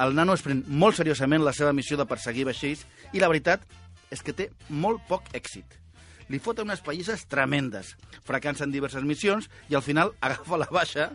el 0.00 0.14
nano 0.16 0.32
es 0.32 0.44
pren 0.44 0.62
molt 0.80 0.96
seriosament 0.96 1.44
la 1.44 1.52
seva 1.52 1.74
missió 1.76 1.98
de 2.00 2.06
perseguir 2.08 2.46
vaixells 2.48 2.86
i 3.12 3.20
la 3.20 3.28
veritat 3.28 3.66
és 4.08 4.24
que 4.24 4.32
té 4.32 4.48
molt 4.70 5.04
poc 5.10 5.28
èxit. 5.36 5.76
Li 6.32 6.40
foten 6.40 6.70
unes 6.70 6.80
pallisses 6.84 7.26
tremendes, 7.28 7.94
fracassa 8.24 8.64
en 8.64 8.72
diverses 8.72 9.04
missions 9.04 9.50
i 9.68 9.76
al 9.76 9.84
final 9.84 10.14
agafa 10.24 10.62
la 10.64 10.70
baixa 10.72 11.10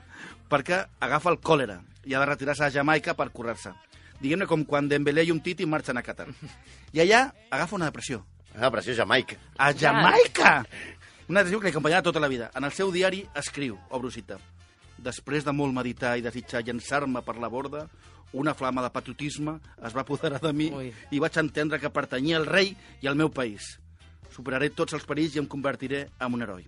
perquè 0.52 0.84
agafa 1.02 1.34
el 1.34 1.42
còlera 1.42 1.80
i 2.06 2.14
ha 2.14 2.22
de 2.22 2.30
retirar-se 2.30 2.68
a 2.68 2.74
Jamaica 2.74 3.18
per 3.18 3.32
curar-se. 3.34 3.74
Diguem-ne 4.22 4.46
com 4.46 4.68
quan 4.70 4.86
Dembélé 4.88 5.26
i 5.26 5.34
un 5.34 5.42
Titi 5.42 5.66
marxen 5.66 5.98
a 5.98 6.06
Qatar. 6.06 6.30
I 6.94 7.02
allà 7.02 7.26
agafa 7.50 7.80
una 7.80 7.90
depressió. 7.90 8.22
Però 8.54 8.78
això 8.78 8.94
és 8.94 9.00
Jamaica. 9.02 9.40
A 9.58 9.74
Jamaica! 9.74 10.60
Una 11.30 11.42
decisió 11.42 11.60
que 11.60 11.70
li 11.70 11.76
acompanyarà 11.76 12.04
tota 12.04 12.20
la 12.20 12.28
vida. 12.28 12.50
En 12.56 12.68
el 12.68 12.74
seu 12.76 12.92
diari 12.92 13.24
escriu, 13.40 13.78
obro 13.90 14.12
cita, 14.12 14.40
Després 15.04 15.44
de 15.44 15.52
molt 15.52 15.74
meditar 15.76 16.16
i 16.18 16.24
desitjar 16.24 16.62
llançar-me 16.64 17.22
per 17.26 17.36
la 17.42 17.50
borda, 17.52 17.88
una 18.34 18.54
flama 18.58 18.82
de 18.82 18.92
patriotisme 18.94 19.58
es 19.86 19.96
va 19.96 20.02
apoderar 20.02 20.40
de 20.42 20.54
mi 20.54 20.70
Ui. 20.74 20.92
i 21.12 21.20
vaig 21.22 21.38
entendre 21.42 21.80
que 21.80 21.92
pertanyia 21.94 22.40
al 22.40 22.48
rei 22.48 22.72
i 23.02 23.10
al 23.10 23.20
meu 23.20 23.30
país. 23.30 23.76
Superaré 24.34 24.72
tots 24.74 24.96
els 24.98 25.06
perills 25.06 25.36
i 25.36 25.42
em 25.44 25.50
convertiré 25.50 26.08
en 26.20 26.38
un 26.38 26.46
heroi. 26.46 26.66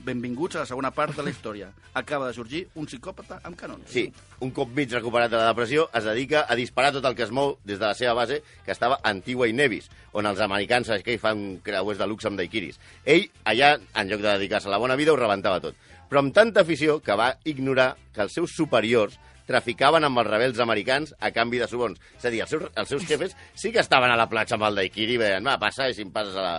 Benvinguts 0.00 0.56
a 0.56 0.62
la 0.62 0.68
segona 0.68 0.90
part 0.96 1.12
de 1.16 1.22
la 1.22 1.28
història. 1.32 1.66
Acaba 1.92 2.30
de 2.30 2.36
sorgir 2.36 2.62
un 2.80 2.86
psicòpata 2.88 3.36
amb 3.44 3.58
canons. 3.60 3.84
Sí, 3.92 4.06
un 4.40 4.52
cop 4.56 4.72
mig 4.76 4.92
recuperat 4.94 5.28
de 5.32 5.36
la 5.36 5.50
depressió, 5.50 5.88
es 5.92 6.06
dedica 6.08 6.46
a 6.48 6.56
disparar 6.56 6.94
tot 6.94 7.04
el 7.04 7.16
que 7.18 7.26
es 7.26 7.34
mou 7.36 7.58
des 7.68 7.78
de 7.78 7.84
la 7.84 7.92
seva 7.98 8.14
base, 8.16 8.40
que 8.64 8.72
estava 8.72 8.96
a 9.02 9.12
Antigua 9.12 9.48
i 9.50 9.52
Nevis, 9.52 9.90
on 10.16 10.26
els 10.30 10.40
americans 10.40 10.88
que 11.04 11.14
hi 11.16 11.20
fan 11.20 11.58
creuers 11.66 12.00
de 12.00 12.08
luxe 12.08 12.30
amb 12.30 12.40
daiquiris. 12.40 12.80
Ell, 13.04 13.28
allà, 13.44 13.74
en 13.76 14.08
lloc 14.08 14.24
de 14.24 14.32
dedicar-se 14.32 14.70
a 14.70 14.72
la 14.72 14.80
bona 14.80 14.96
vida, 14.96 15.12
ho 15.12 15.20
rebentava 15.20 15.60
tot. 15.60 15.76
Però 16.08 16.24
amb 16.24 16.34
tanta 16.34 16.64
afició 16.64 16.98
que 17.04 17.14
va 17.14 17.34
ignorar 17.44 17.92
que 18.14 18.24
els 18.24 18.32
seus 18.34 18.56
superiors 18.56 19.20
traficaven 19.50 20.06
amb 20.06 20.22
els 20.22 20.28
rebels 20.30 20.60
americans 20.62 21.14
a 21.18 21.32
canvi 21.34 21.58
de 21.60 21.68
suborns. 21.70 21.98
És 22.18 22.26
a 22.28 22.32
dir, 22.32 22.42
els 22.44 22.52
seus, 22.54 22.68
els 22.70 22.92
seus 22.92 23.06
jefes 23.08 23.34
sí 23.58 23.72
que 23.74 23.82
estaven 23.82 24.12
a 24.12 24.18
la 24.18 24.28
platja 24.30 24.56
amb 24.56 24.68
el 24.68 24.78
daiquiri 24.78 25.16
i 25.18 25.22
deien, 25.22 25.46
va, 25.46 25.58
passa 25.62 25.88
i 25.90 25.96
si 25.96 26.06
em 26.06 26.12
passes 26.14 26.36
a 26.38 26.44
la, 26.44 26.52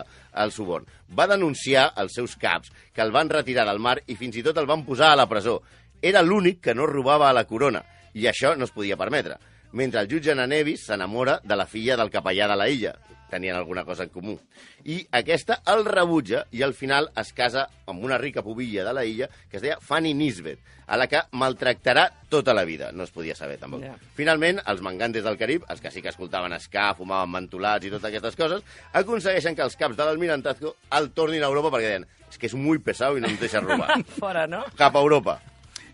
al 0.43 0.51
suborn. 0.51 0.87
Va 1.15 1.29
denunciar 1.31 1.91
els 2.01 2.17
seus 2.17 2.35
caps, 2.39 2.71
que 2.93 3.03
el 3.03 3.13
van 3.15 3.31
retirar 3.31 3.65
del 3.69 3.79
mar 3.79 3.97
i 4.07 4.17
fins 4.19 4.35
i 4.37 4.43
tot 4.43 4.59
el 4.59 4.69
van 4.69 4.83
posar 4.87 5.13
a 5.13 5.19
la 5.19 5.29
presó. 5.31 5.61
Era 6.01 6.23
l'únic 6.25 6.61
que 6.65 6.75
no 6.75 6.89
robava 6.89 7.29
a 7.29 7.37
la 7.37 7.45
corona, 7.47 7.83
i 8.13 8.27
això 8.27 8.55
no 8.57 8.67
es 8.67 8.75
podia 8.75 8.99
permetre. 8.99 9.37
Mentre 9.71 10.01
el 10.03 10.09
jutge 10.11 10.35
Nanevis 10.35 10.87
s'enamora 10.89 11.39
de 11.47 11.55
la 11.55 11.67
filla 11.69 11.95
del 11.99 12.11
capellà 12.11 12.49
de 12.51 12.57
la 12.59 12.67
illa. 12.67 12.95
Tenien 13.31 13.55
alguna 13.55 13.85
cosa 13.87 14.03
en 14.03 14.11
comú. 14.11 14.35
I 14.83 14.99
aquesta 15.15 15.61
el 15.71 15.85
rebutja 15.87 16.43
i 16.51 16.61
al 16.65 16.75
final 16.75 17.07
es 17.17 17.31
casa 17.33 17.65
amb 17.87 18.03
una 18.03 18.19
rica 18.19 18.43
pubilla 18.43 18.83
de 18.83 18.93
la 18.93 19.05
illa 19.07 19.29
que 19.49 19.57
es 19.57 19.63
deia 19.63 19.79
Fanny 19.79 20.13
Nisbet, 20.13 20.59
a 20.91 20.97
la 20.99 21.07
que 21.07 21.21
maltractarà 21.39 22.09
tota 22.29 22.53
la 22.53 22.65
vida. 22.67 22.91
No 22.91 23.07
es 23.07 23.13
podia 23.15 23.35
saber, 23.35 23.57
tampoc. 23.61 23.85
Ja. 23.87 23.95
Finalment, 24.17 24.59
els 24.67 24.83
mangantes 24.83 25.23
del 25.23 25.39
Carib, 25.39 25.63
els 25.71 25.79
que 25.79 25.91
sí 25.91 26.03
que 26.03 26.11
escoltaven 26.11 26.57
ska, 26.59 26.91
fumaven 26.97 27.31
mentolats 27.31 27.87
i 27.87 27.93
totes 27.93 28.09
aquestes 28.11 28.35
coses, 28.35 28.65
aconsegueixen 28.91 29.55
que 29.55 29.63
els 29.63 29.79
caps 29.79 29.95
de 29.95 30.07
l'almirantazgo 30.07 30.75
el 30.99 31.13
tornin 31.15 31.45
a 31.45 31.51
Europa 31.53 31.71
perquè 31.77 31.93
deien 31.93 32.09
és 32.31 32.39
que 32.39 32.47
és 32.47 32.55
molt 32.55 32.83
pesau 32.83 33.17
i 33.17 33.23
no 33.23 33.31
ens 33.31 33.39
deixa 33.39 33.63
robar. 33.63 34.01
Fora, 34.21 34.45
no? 34.47 34.65
Cap 34.79 34.95
a 34.95 35.03
Europa. 35.03 35.39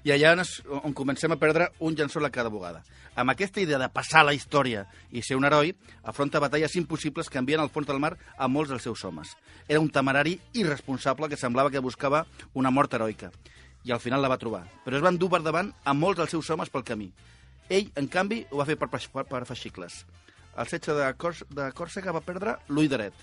I 0.06 0.13
allà 0.13 0.34
on, 0.36 0.42
es, 0.44 0.51
on 0.84 0.94
comencem 0.94 1.34
a 1.34 1.39
perdre 1.42 1.70
un 1.80 1.96
llençol 1.98 2.25
a 2.25 2.32
cada 2.34 2.51
vegada. 2.54 2.84
Amb 3.18 3.34
aquesta 3.34 3.62
idea 3.62 3.80
de 3.82 3.89
passar 3.89 4.24
la 4.25 4.36
història 4.38 4.86
i 5.12 5.24
ser 5.25 5.38
un 5.39 5.48
heroi, 5.48 5.74
afronta 6.04 6.42
batalles 6.44 6.75
impossibles 6.77 7.30
que 7.30 7.39
envien 7.42 7.63
al 7.63 7.72
fons 7.74 7.88
del 7.88 8.01
mar 8.04 8.13
a 8.38 8.48
molts 8.48 8.70
dels 8.74 8.86
seus 8.86 9.04
homes. 9.06 9.34
Era 9.68 9.82
un 9.82 9.89
temerari 9.89 10.38
irresponsable 10.54 11.30
que 11.30 11.39
semblava 11.39 11.72
que 11.74 11.84
buscava 11.84 12.25
una 12.54 12.72
mort 12.72 12.94
heroica. 12.94 13.32
I 13.84 13.92
al 13.96 14.04
final 14.04 14.22
la 14.22 14.30
va 14.30 14.38
trobar. 14.38 14.66
Però 14.86 14.98
es 14.98 15.04
van 15.04 15.18
dur 15.18 15.32
per 15.34 15.42
davant 15.42 15.74
a 15.84 15.94
molts 15.94 16.22
dels 16.22 16.36
seus 16.36 16.50
homes 16.54 16.70
pel 16.70 16.86
camí. 16.86 17.12
Ell, 17.70 17.89
en 17.96 18.08
canvi, 18.08 18.46
ho 18.51 18.62
va 18.62 18.68
fer 18.68 18.77
per, 18.80 18.88
per, 18.92 19.25
per 19.27 19.46
feixicles. 19.50 20.04
El 20.58 20.70
setge 20.70 20.96
de, 20.98 21.08
Cors, 21.22 21.44
de 21.54 21.70
Còrsega 21.78 22.14
va 22.16 22.24
perdre 22.26 22.58
l'ull 22.70 22.90
dret. 22.92 23.14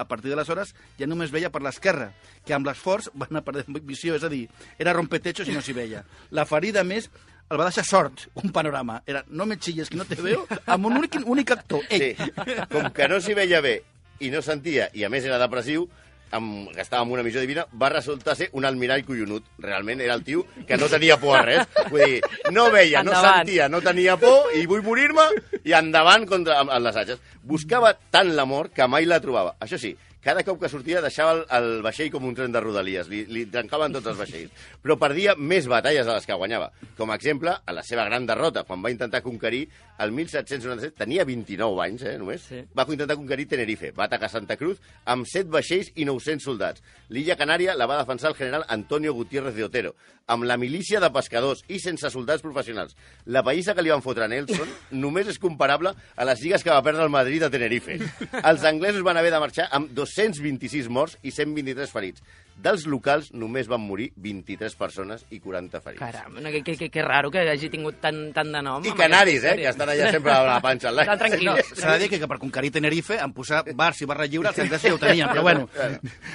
A 0.00 0.06
partir 0.08 0.32
d'aleshores 0.32 0.72
ja 0.98 1.06
només 1.06 1.32
veia 1.32 1.50
per 1.52 1.62
l'esquerra, 1.62 2.10
que 2.46 2.54
amb 2.56 2.66
l'esforç 2.68 3.10
va 3.18 3.28
anar 3.30 3.44
perdent 3.46 3.80
visió, 3.88 4.16
és 4.16 4.24
a 4.24 4.32
dir, 4.32 4.46
era 4.78 4.96
rompetechos 4.96 5.48
i 5.48 5.56
no 5.56 5.62
s'hi 5.64 5.76
veia. 5.76 6.04
La 6.30 6.46
ferida 6.48 6.84
més 6.84 7.10
el 7.52 7.60
va 7.60 7.68
deixar 7.68 7.84
sort, 7.84 8.26
un 8.40 8.52
panorama. 8.52 9.02
Era, 9.06 9.24
no 9.28 9.44
me 9.46 9.58
chilles, 9.60 9.90
que 9.92 9.98
no 10.00 10.06
te 10.08 10.16
veo, 10.16 10.46
amb 10.64 10.88
un 10.88 10.96
únic, 11.02 11.18
únic 11.24 11.52
actor, 11.52 11.82
ell. 11.92 12.12
Sí. 12.16 12.60
Com 12.72 12.88
que 12.96 13.08
no 13.12 13.20
s'hi 13.20 13.36
veia 13.36 13.60
bé 13.64 13.74
i 14.22 14.30
no 14.32 14.40
sentia, 14.44 14.88
i 14.96 15.04
a 15.04 15.10
més 15.12 15.26
era 15.28 15.40
depressiu, 15.42 15.88
amb, 16.32 16.70
que 16.74 16.80
estava 16.82 17.04
en 17.04 17.12
una 17.14 17.22
missió 17.22 17.40
divina, 17.40 17.66
va 17.80 17.90
resultar 17.92 18.34
ser 18.36 18.48
un 18.58 18.64
almirall 18.64 19.04
collonut. 19.04 19.44
Realment 19.62 20.00
era 20.00 20.14
el 20.18 20.24
tio 20.24 20.44
que 20.66 20.76
no 20.76 20.88
tenia 20.88 21.18
por 21.20 21.36
a 21.38 21.42
res. 21.46 21.66
Vull 21.90 22.04
dir, 22.04 22.20
no 22.50 22.70
veia, 22.72 23.02
no 23.02 23.12
Endavant. 23.12 23.42
sentia, 23.46 23.68
no 23.68 23.80
tenia 23.84 24.16
por, 24.20 24.50
i 24.58 24.64
vull 24.66 24.82
morir-me, 24.86 25.28
i 25.64 25.76
endavant 25.78 26.26
contra 26.26 26.60
amb, 26.62 26.72
amb 26.72 26.86
les 26.88 26.96
atxes. 27.04 27.20
Buscava 27.42 27.94
tant 28.10 28.32
l'amor 28.36 28.70
que 28.74 28.86
mai 28.88 29.06
la 29.06 29.20
trobava. 29.20 29.56
Això 29.60 29.78
sí, 29.80 29.94
cada 30.22 30.44
cop 30.46 30.60
que 30.62 30.68
sortia 30.70 31.00
deixava 31.02 31.32
el, 31.34 31.42
el 31.58 31.82
vaixell 31.82 32.10
com 32.14 32.24
un 32.28 32.34
tren 32.38 32.52
de 32.54 32.60
rodalies, 32.62 33.08
li, 33.10 33.24
li 33.26 33.44
trencaven 33.50 33.92
tots 33.96 34.06
els 34.12 34.18
vaixells. 34.20 34.52
Però 34.82 34.96
perdia 35.00 35.34
més 35.36 35.66
batalles 35.70 36.06
de 36.06 36.12
les 36.14 36.26
que 36.28 36.36
guanyava. 36.38 36.70
Com 36.98 37.10
a 37.10 37.16
exemple, 37.18 37.52
a 37.66 37.72
la 37.74 37.82
seva 37.86 38.04
gran 38.06 38.26
derrota, 38.26 38.62
quan 38.68 38.82
va 38.84 38.92
intentar 38.94 39.22
conquerir 39.22 39.66
el 40.02 40.10
1797, 40.14 40.96
tenia 41.04 41.24
29 41.28 41.82
anys, 41.84 42.02
eh, 42.02 42.16
només, 42.18 42.42
Sí. 42.48 42.62
va 42.76 42.86
intentar 42.88 43.16
conquerir 43.16 43.46
Tenerife, 43.48 43.92
va 43.92 44.04
atacar 44.08 44.28
Santa 44.30 44.56
Cruz 44.56 44.78
amb 45.04 45.26
7 45.26 45.50
vaixells 45.50 45.92
i 45.94 46.04
900 46.04 46.42
soldats. 46.42 46.82
L'illa 47.10 47.36
Canària 47.36 47.76
la 47.76 47.86
va 47.86 47.98
defensar 48.00 48.30
el 48.30 48.36
general 48.36 48.64
Antonio 48.68 49.12
Gutiérrez 49.14 49.54
de 49.54 49.64
Otero, 49.64 49.94
amb 50.26 50.44
la 50.44 50.56
milícia 50.56 51.00
de 51.02 51.10
pescadors 51.10 51.64
i 51.68 51.78
sense 51.82 52.08
soldats 52.10 52.42
professionals. 52.42 52.96
La 53.26 53.42
païssa 53.42 53.74
que 53.74 53.82
li 53.82 53.90
van 53.90 54.02
fotre 54.02 54.24
a 54.24 54.28
Nelson 54.30 54.68
només 55.02 55.28
és 55.28 55.38
comparable 55.38 55.92
a 56.16 56.24
les 56.24 56.40
lligues 56.42 56.62
que 56.62 56.70
va 56.70 56.82
perdre 56.82 57.02
el 57.04 57.10
Madrid 57.10 57.42
a 57.42 57.50
Tenerife. 57.50 57.98
Els 58.50 58.64
anglesos 58.64 59.02
van 59.02 59.18
haver 59.18 59.32
de 59.34 59.40
marxar 59.42 59.68
amb 59.70 59.90
226 60.14 60.88
morts 60.92 61.18
i 61.22 61.32
123 61.32 61.90
ferits. 61.92 62.22
Dels 62.62 62.84
locals 62.86 63.30
només 63.32 63.68
van 63.70 63.80
morir 63.80 64.10
23 64.20 64.74
persones 64.76 65.24
i 65.32 65.40
40 65.40 65.80
ferits. 65.80 66.02
Caram, 66.02 66.36
no, 66.36 66.52
que, 66.52 66.60
que, 66.66 66.76
que, 66.76 66.90
que 66.92 67.04
raro 67.06 67.30
que 67.32 67.46
hagi 67.48 67.70
tingut 67.72 67.98
tant, 68.02 68.20
tant 68.36 68.52
de 68.52 68.60
nom. 68.62 68.84
I 68.84 68.92
canaris, 68.98 69.46
eh, 69.48 69.56
que 69.62 69.70
estan 69.72 69.88
allà 69.94 70.12
sempre 70.12 70.34
a 70.36 70.44
la 70.46 70.60
panxa. 70.64 70.92
al 70.92 71.02
Estan 71.06 71.24
tranquils. 71.24 71.72
S'ha 71.80 71.96
de 71.96 72.04
dir 72.04 72.12
que, 72.12 72.20
que 72.20 72.28
per 72.28 72.38
conquerir 72.42 72.74
Tenerife, 72.76 73.18
en 73.24 73.32
posar 73.32 73.64
bars 73.74 74.04
i 74.04 74.10
barra 74.10 74.28
lliure, 74.28 74.52
els 74.52 74.62
anglesos 74.66 74.90
ja 74.90 74.94
ho 74.94 75.02
tenien, 75.02 75.32
però 75.32 75.46
bueno. 75.48 75.68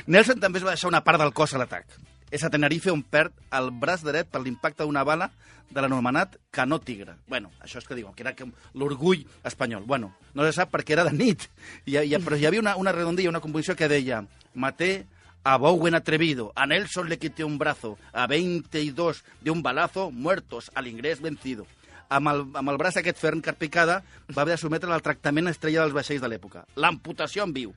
Nelson 0.07 0.41
també 0.41 0.59
es 0.63 0.65
va 0.65 0.73
deixar 0.73 0.89
una 0.89 1.03
part 1.05 1.21
del 1.21 1.35
cos 1.37 1.53
a 1.53 1.61
l'atac. 1.61 1.85
És 2.31 2.43
a 2.43 2.49
Tenerife 2.51 2.91
on 2.91 3.03
perd 3.03 3.35
el 3.55 3.69
braç 3.71 4.03
dret 4.03 4.27
per 4.31 4.41
l'impacte 4.43 4.83
d'una 4.83 5.05
bala 5.07 5.29
de 5.69 5.81
l'anomenat 5.81 6.37
Canó 6.51 6.79
Tigre. 6.79 7.15
Bueno, 7.27 7.51
això 7.63 7.79
és 7.79 7.87
que 7.87 7.95
diuen, 7.95 8.15
que 8.15 8.23
era 8.23 8.33
l'orgull 8.73 9.25
espanyol. 9.47 9.83
Bueno, 9.87 10.13
no 10.33 10.43
se 10.43 10.53
sap 10.55 10.71
perquè 10.73 10.95
era 10.95 11.05
de 11.07 11.13
nit, 11.15 11.47
I, 11.85 11.97
i, 11.97 12.17
però 12.23 12.35
hi 12.35 12.47
havia 12.47 12.63
una, 12.63 12.75
una 12.75 12.91
redondilla, 12.95 13.31
una 13.31 13.43
composició 13.43 13.75
que 13.75 13.87
deia 13.91 14.23
maté 14.53 15.05
a 15.47 15.55
Bowen 15.57 15.95
atrevido, 15.95 16.51
a 16.55 16.65
Nelson 16.67 17.07
le 17.07 17.17
quité 17.17 17.45
un 17.45 17.57
brazo, 17.57 17.97
a 18.11 18.27
22 18.27 19.23
de 19.41 19.51
un 19.51 19.63
balazo, 19.63 20.11
muertos, 20.11 20.71
al 20.75 20.87
inglés 20.87 21.21
vencido. 21.21 21.67
Amb 22.09 22.27
el, 22.31 22.41
amb 22.55 22.71
el 22.71 22.79
braç 22.79 22.99
aquest 22.99 23.19
ferm 23.19 23.39
carpicada 23.43 24.01
va 24.31 24.43
haver 24.43 24.55
de 24.55 24.61
sometre 24.61 24.91
al 24.91 25.03
tractament 25.03 25.47
estrella 25.47 25.85
dels 25.85 25.95
vaixells 25.95 26.23
de 26.23 26.29
l'època, 26.31 26.65
l'amputació 26.75 27.47
en 27.47 27.55
viu. 27.55 27.73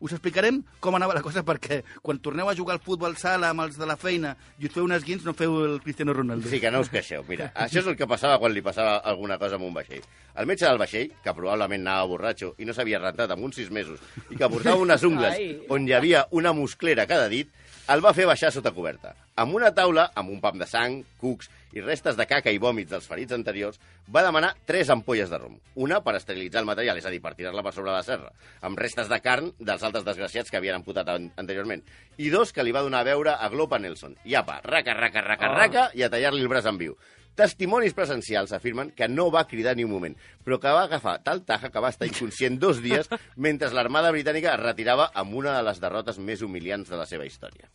Us 0.00 0.14
explicarem 0.16 0.62
com 0.80 0.96
anava 0.96 1.12
la 1.16 1.20
cosa 1.20 1.42
perquè 1.44 1.82
quan 2.00 2.20
torneu 2.24 2.48
a 2.48 2.54
jugar 2.56 2.78
al 2.78 2.82
futbol 2.84 3.16
sala 3.20 3.50
amb 3.52 3.66
els 3.66 3.76
de 3.76 3.88
la 3.88 3.98
feina 4.00 4.34
i 4.58 4.68
us 4.68 4.72
feu 4.72 4.86
unes 4.86 5.04
guins 5.04 5.26
no 5.26 5.34
feu 5.36 5.58
el 5.66 5.78
Cristiano 5.84 6.14
Ronaldo. 6.16 6.48
Sí, 6.48 6.60
que 6.60 6.70
no 6.72 6.80
us 6.80 6.88
queixeu. 6.92 7.24
Mira, 7.28 7.50
això 7.54 7.82
és 7.82 7.90
el 7.90 7.98
que 7.98 8.08
passava 8.08 8.38
quan 8.40 8.54
li 8.56 8.64
passava 8.64 8.96
alguna 9.12 9.36
cosa 9.38 9.60
amb 9.60 9.68
un 9.68 9.76
vaixell. 9.76 10.06
El 10.40 10.48
metge 10.48 10.64
del 10.64 10.80
vaixell, 10.80 11.10
que 11.20 11.34
probablement 11.36 11.84
anava 11.84 12.08
borratxo 12.08 12.54
i 12.58 12.64
no 12.64 12.72
s'havia 12.72 13.00
rentat 13.02 13.34
en 13.34 13.44
uns 13.44 13.60
sis 13.60 13.68
mesos, 13.70 14.00
i 14.30 14.38
que 14.40 14.48
portava 14.48 14.80
unes 14.80 15.04
ungles 15.04 15.36
Ai. 15.36 15.50
on 15.68 15.88
hi 15.88 15.96
havia 15.96 16.24
una 16.30 16.54
musclera 16.56 17.04
cada 17.10 17.28
dit, 17.28 17.50
el 17.90 18.02
va 18.04 18.12
fer 18.14 18.26
baixar 18.28 18.52
sota 18.54 18.70
coberta. 18.70 19.14
Amb 19.40 19.56
una 19.56 19.72
taula, 19.74 20.10
amb 20.14 20.30
un 20.30 20.40
pam 20.42 20.58
de 20.60 20.66
sang, 20.68 21.00
cucs 21.18 21.48
i 21.74 21.82
restes 21.82 22.16
de 22.18 22.26
caca 22.26 22.52
i 22.54 22.58
vòmits 22.62 22.90
dels 22.90 23.06
ferits 23.08 23.34
anteriors, 23.34 23.80
va 24.10 24.22
demanar 24.22 24.52
tres 24.66 24.90
ampolles 24.94 25.30
de 25.30 25.38
rom. 25.38 25.56
Una 25.74 26.00
per 26.04 26.14
esterilitzar 26.18 26.62
el 26.62 26.68
material, 26.68 26.98
és 26.98 27.06
a 27.06 27.10
dir, 27.10 27.20
per 27.22 27.34
tirar-la 27.38 27.64
per 27.66 27.72
sobre 27.74 27.90
la 27.94 28.02
serra, 28.06 28.30
amb 28.62 28.78
restes 28.78 29.10
de 29.10 29.20
carn 29.22 29.52
dels 29.58 29.82
altres 29.86 30.04
desgraciats 30.06 30.50
que 30.50 30.58
havien 30.58 30.78
amputat 30.78 31.08
an 31.08 31.30
anteriorment. 31.40 31.82
I 32.18 32.30
dos 32.30 32.52
que 32.52 32.62
li 32.66 32.74
va 32.74 32.82
donar 32.86 33.02
a 33.02 33.10
veure 33.10 33.34
a 33.34 33.48
Glopa 33.48 33.78
Nelson. 33.78 34.16
I 34.24 34.34
apa, 34.38 34.60
raca, 34.62 34.94
raca, 34.94 35.22
raca, 35.26 35.50
Oh. 35.50 35.56
raca, 35.58 35.90
i 35.94 36.02
a 36.02 36.10
tallar-li 36.10 36.42
el 36.42 36.48
braç 36.48 36.66
en 36.66 36.78
viu. 36.78 36.96
Testimonis 37.34 37.94
presencials 37.96 38.52
afirmen 38.52 38.90
que 38.92 39.08
no 39.08 39.30
va 39.32 39.46
cridar 39.48 39.76
ni 39.76 39.84
un 39.86 39.90
moment, 39.94 40.16
però 40.44 40.58
que 40.60 40.68
va 40.74 40.82
agafar 40.84 41.18
tal 41.24 41.40
taja 41.48 41.70
que 41.72 41.80
va 41.80 41.88
estar 41.88 42.08
inconscient 42.08 42.58
dos 42.60 42.82
dies 42.84 43.08
mentre 43.36 43.70
l'armada 43.72 44.10
britànica 44.12 44.52
es 44.56 44.60
retirava 44.60 45.10
amb 45.14 45.34
una 45.40 45.54
de 45.56 45.62
les 45.64 45.80
derrotes 45.80 46.18
més 46.18 46.42
humiliants 46.42 46.90
de 46.90 46.98
la 47.00 47.06
seva 47.06 47.24
història. 47.24 47.70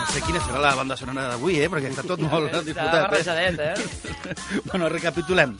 No 0.00 0.06
sé 0.16 0.22
quina 0.26 0.40
serà 0.42 0.58
la 0.64 0.72
banda 0.74 0.96
sonora 0.98 1.28
d'avui, 1.30 1.60
eh? 1.62 1.68
perquè 1.70 1.90
està 1.92 2.02
tot 2.06 2.22
molt 2.24 2.48
Està 2.50 2.64
disputat. 2.66 3.04
barrejadet, 3.10 3.60
eh? 3.60 3.74
bueno, 4.70 4.88
recapitulem. 4.90 5.52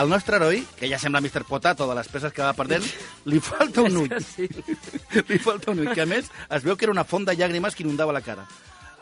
El 0.00 0.08
nostre 0.10 0.38
heroi, 0.40 0.62
que 0.78 0.88
ja 0.90 0.98
sembla 0.98 1.20
Mr. 1.20 1.44
Potato 1.46 1.86
de 1.86 1.94
les 1.98 2.08
peces 2.10 2.32
que 2.34 2.42
va 2.42 2.54
perdent, 2.56 2.86
li 3.30 3.38
falta 3.44 3.82
un 3.84 3.96
ull. 4.04 4.14
Sí. 4.34 4.48
li 5.28 5.38
falta 5.38 5.70
un 5.70 5.84
ull, 5.84 5.92
que 5.94 6.02
a 6.02 6.08
més 6.10 6.30
es 6.48 6.64
veu 6.64 6.76
que 6.76 6.86
era 6.88 6.94
una 6.94 7.04
font 7.06 7.26
de 7.28 7.34
llàgrimes 7.36 7.76
que 7.76 7.84
inundava 7.84 8.14
la 8.16 8.22
cara. 8.24 8.46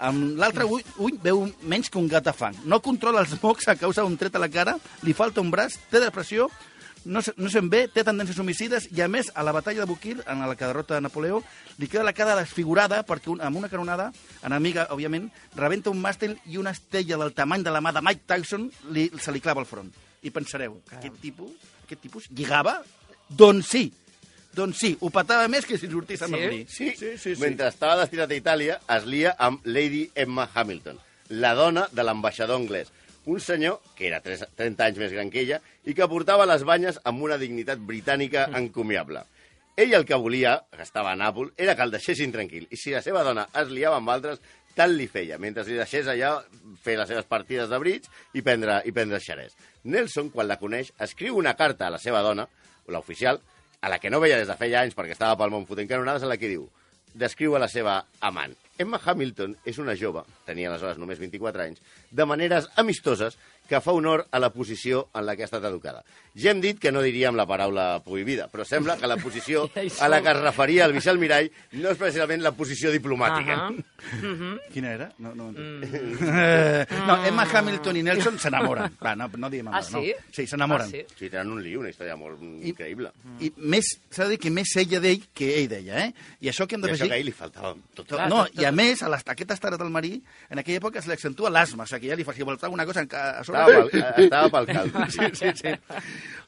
Amb 0.02 0.36
l'altre 0.40 0.66
ull, 0.66 0.82
ull 0.98 1.16
veu 1.22 1.44
menys 1.70 1.90
que 1.90 2.00
un 2.00 2.08
gat 2.10 2.26
de 2.26 2.34
fang. 2.34 2.56
No 2.66 2.80
controla 2.82 3.22
els 3.22 3.36
mocs 3.42 3.68
a 3.70 3.76
causa 3.78 4.02
d'un 4.02 4.18
tret 4.18 4.34
a 4.34 4.42
la 4.42 4.50
cara, 4.50 4.76
li 5.06 5.14
falta 5.14 5.42
un 5.44 5.52
braç, 5.52 5.78
té 5.92 6.00
depressió, 6.02 6.48
no, 7.04 7.20
no 7.36 7.50
se'n 7.50 7.68
ve, 7.70 7.84
té 7.90 8.04
tendències 8.06 8.38
homicides 8.38 8.86
i, 8.90 9.00
a 9.02 9.08
més, 9.10 9.30
a 9.34 9.44
la 9.46 9.54
batalla 9.54 9.82
de 9.82 9.88
Buquil, 9.90 10.22
en 10.26 10.42
la 10.46 10.54
que 10.54 10.66
derrota 10.66 11.00
Napoleó, 11.02 11.40
li 11.78 11.88
queda 11.90 12.06
la 12.06 12.14
cara 12.16 12.36
desfigurada 12.38 13.02
perquè 13.06 13.32
un, 13.32 13.40
amb 13.42 13.58
una 13.58 13.70
canonada 13.72 14.10
enemiga, 14.46 14.88
òbviament, 14.94 15.28
rebenta 15.58 15.90
un 15.90 16.02
màstil 16.02 16.36
i 16.50 16.58
una 16.60 16.74
estella 16.76 17.18
del 17.22 17.34
tamany 17.34 17.66
de 17.66 17.74
la 17.74 17.82
mà 17.82 17.94
de 17.94 18.02
Mike 18.04 18.26
Tyson 18.26 18.68
li, 18.94 19.08
se 19.18 19.34
li 19.34 19.42
clava 19.42 19.62
al 19.62 19.70
front. 19.70 19.90
I 20.22 20.30
pensareu, 20.30 20.78
aquest 20.92 21.18
tipus, 21.22 21.54
aquest 21.86 22.04
tipus 22.06 22.30
lligava? 22.30 22.78
Doncs 23.28 23.70
sí, 23.74 23.86
doncs 24.54 24.80
sí, 24.82 24.92
ho 25.00 25.10
patava 25.10 25.48
més 25.48 25.66
que 25.68 25.78
si 25.80 25.88
sortís 25.90 26.22
a 26.22 26.28
Sí? 26.28 26.32
Merlí. 26.34 26.64
Sí, 26.68 26.92
sí, 26.98 27.16
sí. 27.18 27.34
Mentre 27.40 27.70
estava 27.72 27.96
destinat 28.02 28.30
a 28.30 28.36
Itàlia, 28.38 28.80
es 28.96 29.06
lia 29.08 29.34
amb 29.38 29.64
Lady 29.64 30.08
Emma 30.14 30.48
Hamilton, 30.52 30.98
la 31.42 31.54
dona 31.58 31.86
de 31.92 32.04
l'ambaixador 32.04 32.60
anglès. 32.60 32.92
Un 33.24 33.38
senyor 33.40 33.78
que 33.94 34.08
era 34.08 34.18
3 34.20 34.48
30 34.58 34.84
anys 34.88 34.98
més 34.98 35.12
gran 35.14 35.30
que 35.30 35.44
ella 35.44 35.60
i 35.86 35.94
que 35.94 36.08
portava 36.10 36.46
les 36.46 36.64
banyes 36.66 36.98
amb 37.06 37.22
una 37.22 37.38
dignitat 37.38 37.78
britànica 37.78 38.48
encomiable. 38.58 39.22
Ell 39.76 39.94
el 39.94 40.04
que 40.04 40.18
volia, 40.20 40.58
que 40.74 40.82
estava 40.84 41.12
a 41.12 41.16
Nàpol, 41.16 41.52
era 41.56 41.76
que 41.76 41.86
el 41.86 41.94
deixessin 41.94 42.32
tranquil. 42.32 42.66
I 42.68 42.76
si 42.76 42.90
la 42.92 43.00
seva 43.00 43.22
dona 43.24 43.46
es 43.56 43.70
liava 43.72 43.96
amb 44.02 44.10
altres, 44.12 44.42
tant 44.76 44.92
li 44.92 45.06
feia, 45.08 45.38
mentre 45.40 45.64
li 45.64 45.78
deixés 45.78 46.08
allà 46.08 46.34
fer 46.82 46.98
les 46.98 47.08
seves 47.08 47.28
partides 47.28 47.70
de 47.70 47.78
bridge 47.80 48.10
i 48.36 48.42
prendre, 48.44 48.82
i 48.84 48.92
prendre 48.92 49.20
xerès. 49.20 49.56
Nelson, 49.84 50.28
quan 50.34 50.48
la 50.48 50.58
coneix, 50.60 50.92
escriu 51.00 51.38
una 51.40 51.54
carta 51.56 51.86
a 51.86 51.94
la 51.94 52.00
seva 52.02 52.20
dona, 52.26 52.46
l'oficial, 52.92 53.40
a 53.82 53.90
la 53.90 53.98
que 53.98 54.10
no 54.10 54.22
veia 54.22 54.38
des 54.38 54.48
de 54.48 54.56
feia 54.56 54.80
anys 54.86 54.94
perquè 54.96 55.16
estava 55.16 55.36
pel 55.36 55.52
món 55.52 55.66
fotent 55.66 55.90
canonades, 55.90 56.22
en 56.22 56.30
la 56.30 56.38
que 56.38 56.50
diu 56.50 56.68
descriu 57.14 57.56
a 57.56 57.60
la 57.60 57.68
seva 57.68 57.98
amant. 58.24 58.54
Emma 58.80 59.00
Hamilton 59.04 59.56
és 59.68 59.78
una 59.82 59.94
jove, 59.98 60.22
tenia 60.46 60.70
aleshores 60.70 61.00
només 61.00 61.20
24 61.20 61.66
anys, 61.66 61.82
de 62.10 62.24
maneres 62.24 62.70
amistoses 62.80 63.36
que 63.68 63.80
fa 63.80 63.92
honor 63.92 64.26
a 64.30 64.38
la 64.38 64.50
posició 64.52 65.08
en 65.14 65.24
la 65.26 65.34
que 65.36 65.42
ha 65.42 65.48
estat 65.48 65.64
educada. 65.64 66.02
Ja 66.36 66.50
hem 66.50 66.60
dit 66.60 66.78
que 66.80 66.90
no 66.92 67.02
diríem 67.04 67.36
la 67.36 67.44
paraula 67.46 68.00
prohibida, 68.04 68.46
però 68.48 68.64
sembla 68.64 68.96
que 68.96 69.06
la 69.06 69.16
posició 69.20 69.66
a 70.00 70.08
la 70.08 70.20
que 70.22 70.30
es 70.32 70.40
referia 70.40 70.86
el 70.86 70.92
vicealmirall 70.96 71.50
no 71.80 71.90
és 71.92 71.98
precisament 72.00 72.42
la 72.42 72.52
posició 72.56 72.90
diplomàtica. 72.92 73.58
Ahà. 73.68 74.62
Quina 74.72 74.92
era? 74.94 75.10
No, 75.18 75.34
no, 75.34 75.50
mm. 75.52 76.22
No, 77.06 77.16
Emma 77.26 77.44
Hamilton 77.52 77.96
i 78.00 78.02
Nelson 78.06 78.38
s'enamoren. 78.40 78.96
Va, 79.02 79.14
no, 79.16 79.28
no 79.36 79.50
diem 79.52 79.68
amor, 79.68 79.78
Ah, 79.80 79.82
sí? 79.84 80.12
no. 80.12 80.32
Sí, 80.32 80.46
s'enamoren. 80.46 80.88
Ah, 80.88 80.90
sí? 80.90 81.04
Sí, 81.18 81.28
tenen 81.30 81.52
un 81.52 81.62
lío, 81.62 81.80
una 81.80 81.90
història 81.92 82.16
molt 82.16 82.40
increïble. 82.42 83.12
I 83.44 83.52
més, 83.72 83.92
s'ha 84.10 84.24
de 84.26 84.34
dir 84.34 84.40
que 84.42 84.50
més 84.54 84.72
ella 84.80 85.00
d'ell 85.04 85.22
que 85.36 85.50
ell 85.60 85.68
d'ella, 85.70 86.06
eh? 86.06 86.12
I 86.40 86.50
això 86.52 86.66
que 86.68 86.76
hem 86.78 86.84
I 86.84 86.88
de 86.90 86.94
això 86.96 87.08
que 87.08 87.16
a 87.16 87.20
ell 87.20 87.28
li 87.28 87.34
faltava 87.36 87.74
tot. 87.94 88.06
To- 88.06 88.16
Clar, 88.16 88.28
no, 88.32 88.44
tot- 88.46 88.60
i 88.60 88.66
a 88.68 88.72
més, 88.72 89.02
a 89.04 89.10
les, 89.12 89.24
aquest 89.34 89.50
estaret 89.56 89.80
del 89.80 89.92
marí, 89.94 90.14
en 90.50 90.58
aquella 90.62 90.80
època 90.80 91.02
se 91.02 91.08
li 91.12 91.16
accentua 91.16 91.50
l'asma, 91.52 91.84
o 91.84 91.86
sigui, 91.90 92.06
que 92.06 92.12
ja 92.14 92.18
li 92.18 92.24
fa, 92.26 92.34
si 92.36 92.42
vol 92.46 92.58
alguna 92.60 92.86
cosa 92.88 93.04
a. 93.12 93.44
Estava 93.52 93.82
pel, 93.90 94.24
estava 94.24 94.48
pel 94.56 94.70
caldo. 94.72 95.04
Sí, 95.12 95.28
sí, 95.36 95.50
sí. 95.60 95.72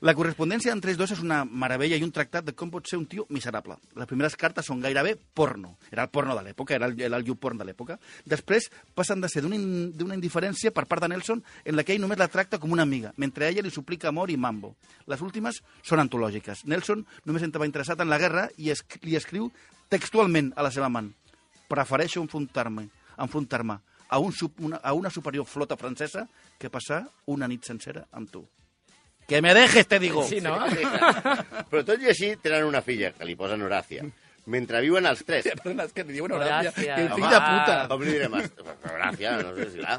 La 0.04 0.12
correspondència 0.12 0.72
entre 0.74 0.90
ells 0.92 0.98
dos 1.00 1.12
és 1.14 1.20
una 1.22 1.42
meravella 1.48 1.96
i 1.96 2.02
un 2.04 2.10
tractat 2.12 2.44
de 2.44 2.52
com 2.56 2.68
pot 2.72 2.84
ser 2.90 2.98
un 2.98 3.06
tio 3.08 3.24
miserable. 3.32 3.76
Les 3.96 4.08
primeres 4.10 4.34
cartes 4.36 4.66
són 4.68 4.82
gairebé 4.84 5.14
porno. 5.32 5.76
Era 5.92 6.04
el 6.04 6.10
porno 6.12 6.34
de 6.36 6.42
l'època, 6.44 6.74
era 6.76 6.90
el, 6.90 6.98
era 7.00 7.16
el 7.16 7.24
porn 7.40 7.56
de 7.60 7.64
l'època. 7.64 7.96
Després 8.28 8.68
passen 8.94 9.22
de 9.22 9.30
ser 9.32 9.40
d'una 9.44 9.56
in- 9.56 9.92
d'una 9.96 10.16
indiferència 10.18 10.72
per 10.76 10.84
part 10.90 11.04
de 11.06 11.08
Nelson 11.14 11.40
en 11.64 11.76
la 11.78 11.84
que 11.84 11.94
ell 11.94 12.02
només 12.02 12.18
la 12.20 12.28
tracta 12.28 12.58
com 12.60 12.72
una 12.76 12.82
amiga, 12.84 13.14
mentre 13.16 13.48
ella 13.48 13.62
li 13.64 13.70
suplica 13.72 14.08
amor 14.12 14.30
i 14.30 14.36
mambo. 14.36 14.74
Les 15.06 15.22
últimes 15.24 15.62
són 15.82 16.02
antològiques. 16.04 16.66
Nelson 16.68 17.06
només 17.24 17.42
estava 17.46 17.64
interessat 17.70 18.00
en 18.04 18.10
la 18.12 18.18
guerra 18.20 18.48
i 18.58 18.68
es, 18.74 18.84
li 19.06 19.16
escriu 19.16 19.48
textualment 19.88 20.52
a 20.56 20.62
la 20.66 20.70
seva 20.74 20.90
amant. 20.92 21.12
Prefereixo 21.70 22.20
enfrontar-me 22.20 22.90
enfrontar-me 23.14 23.76
a, 24.14 24.18
un, 24.22 24.32
una, 24.62 24.76
a 24.78 24.92
una 24.94 25.10
superior 25.10 25.46
flota 25.50 25.76
francesa 25.76 26.28
que 26.58 26.70
passar 26.70 27.02
una 27.26 27.48
nit 27.50 27.66
sencera 27.66 28.06
amb 28.14 28.30
tu. 28.30 28.44
Que 29.26 29.40
me 29.42 29.54
dejes, 29.56 29.88
te 29.88 29.98
digo. 29.98 30.22
Sí, 30.28 30.38
no? 30.44 30.52
Però 31.70 31.80
tot 31.82 32.02
i 32.04 32.10
així 32.12 32.34
tenen 32.44 32.66
una 32.68 32.82
filla, 32.84 33.10
que 33.16 33.24
li 33.26 33.34
posen 33.40 33.62
Horàcia. 33.64 34.04
mentre 34.52 34.82
viuen 34.84 35.06
els 35.08 35.22
tres. 35.24 35.46
Perdona, 35.48 35.86
és 35.88 35.94
que 35.96 36.02
li 36.04 36.12
diuen 36.18 36.34
Horàcia. 36.36 36.68
Horàcia, 36.74 36.96
que 36.98 37.04
el 37.06 37.14
fill 37.16 37.30
de 37.32 37.38
puta. 37.46 37.76
Com 37.88 38.02
li 38.04 38.10
direm? 38.12 38.34
Gràcia, 38.84 39.30
no 39.40 39.54
sé 39.56 39.68
si 39.72 39.78
clar. 39.80 39.96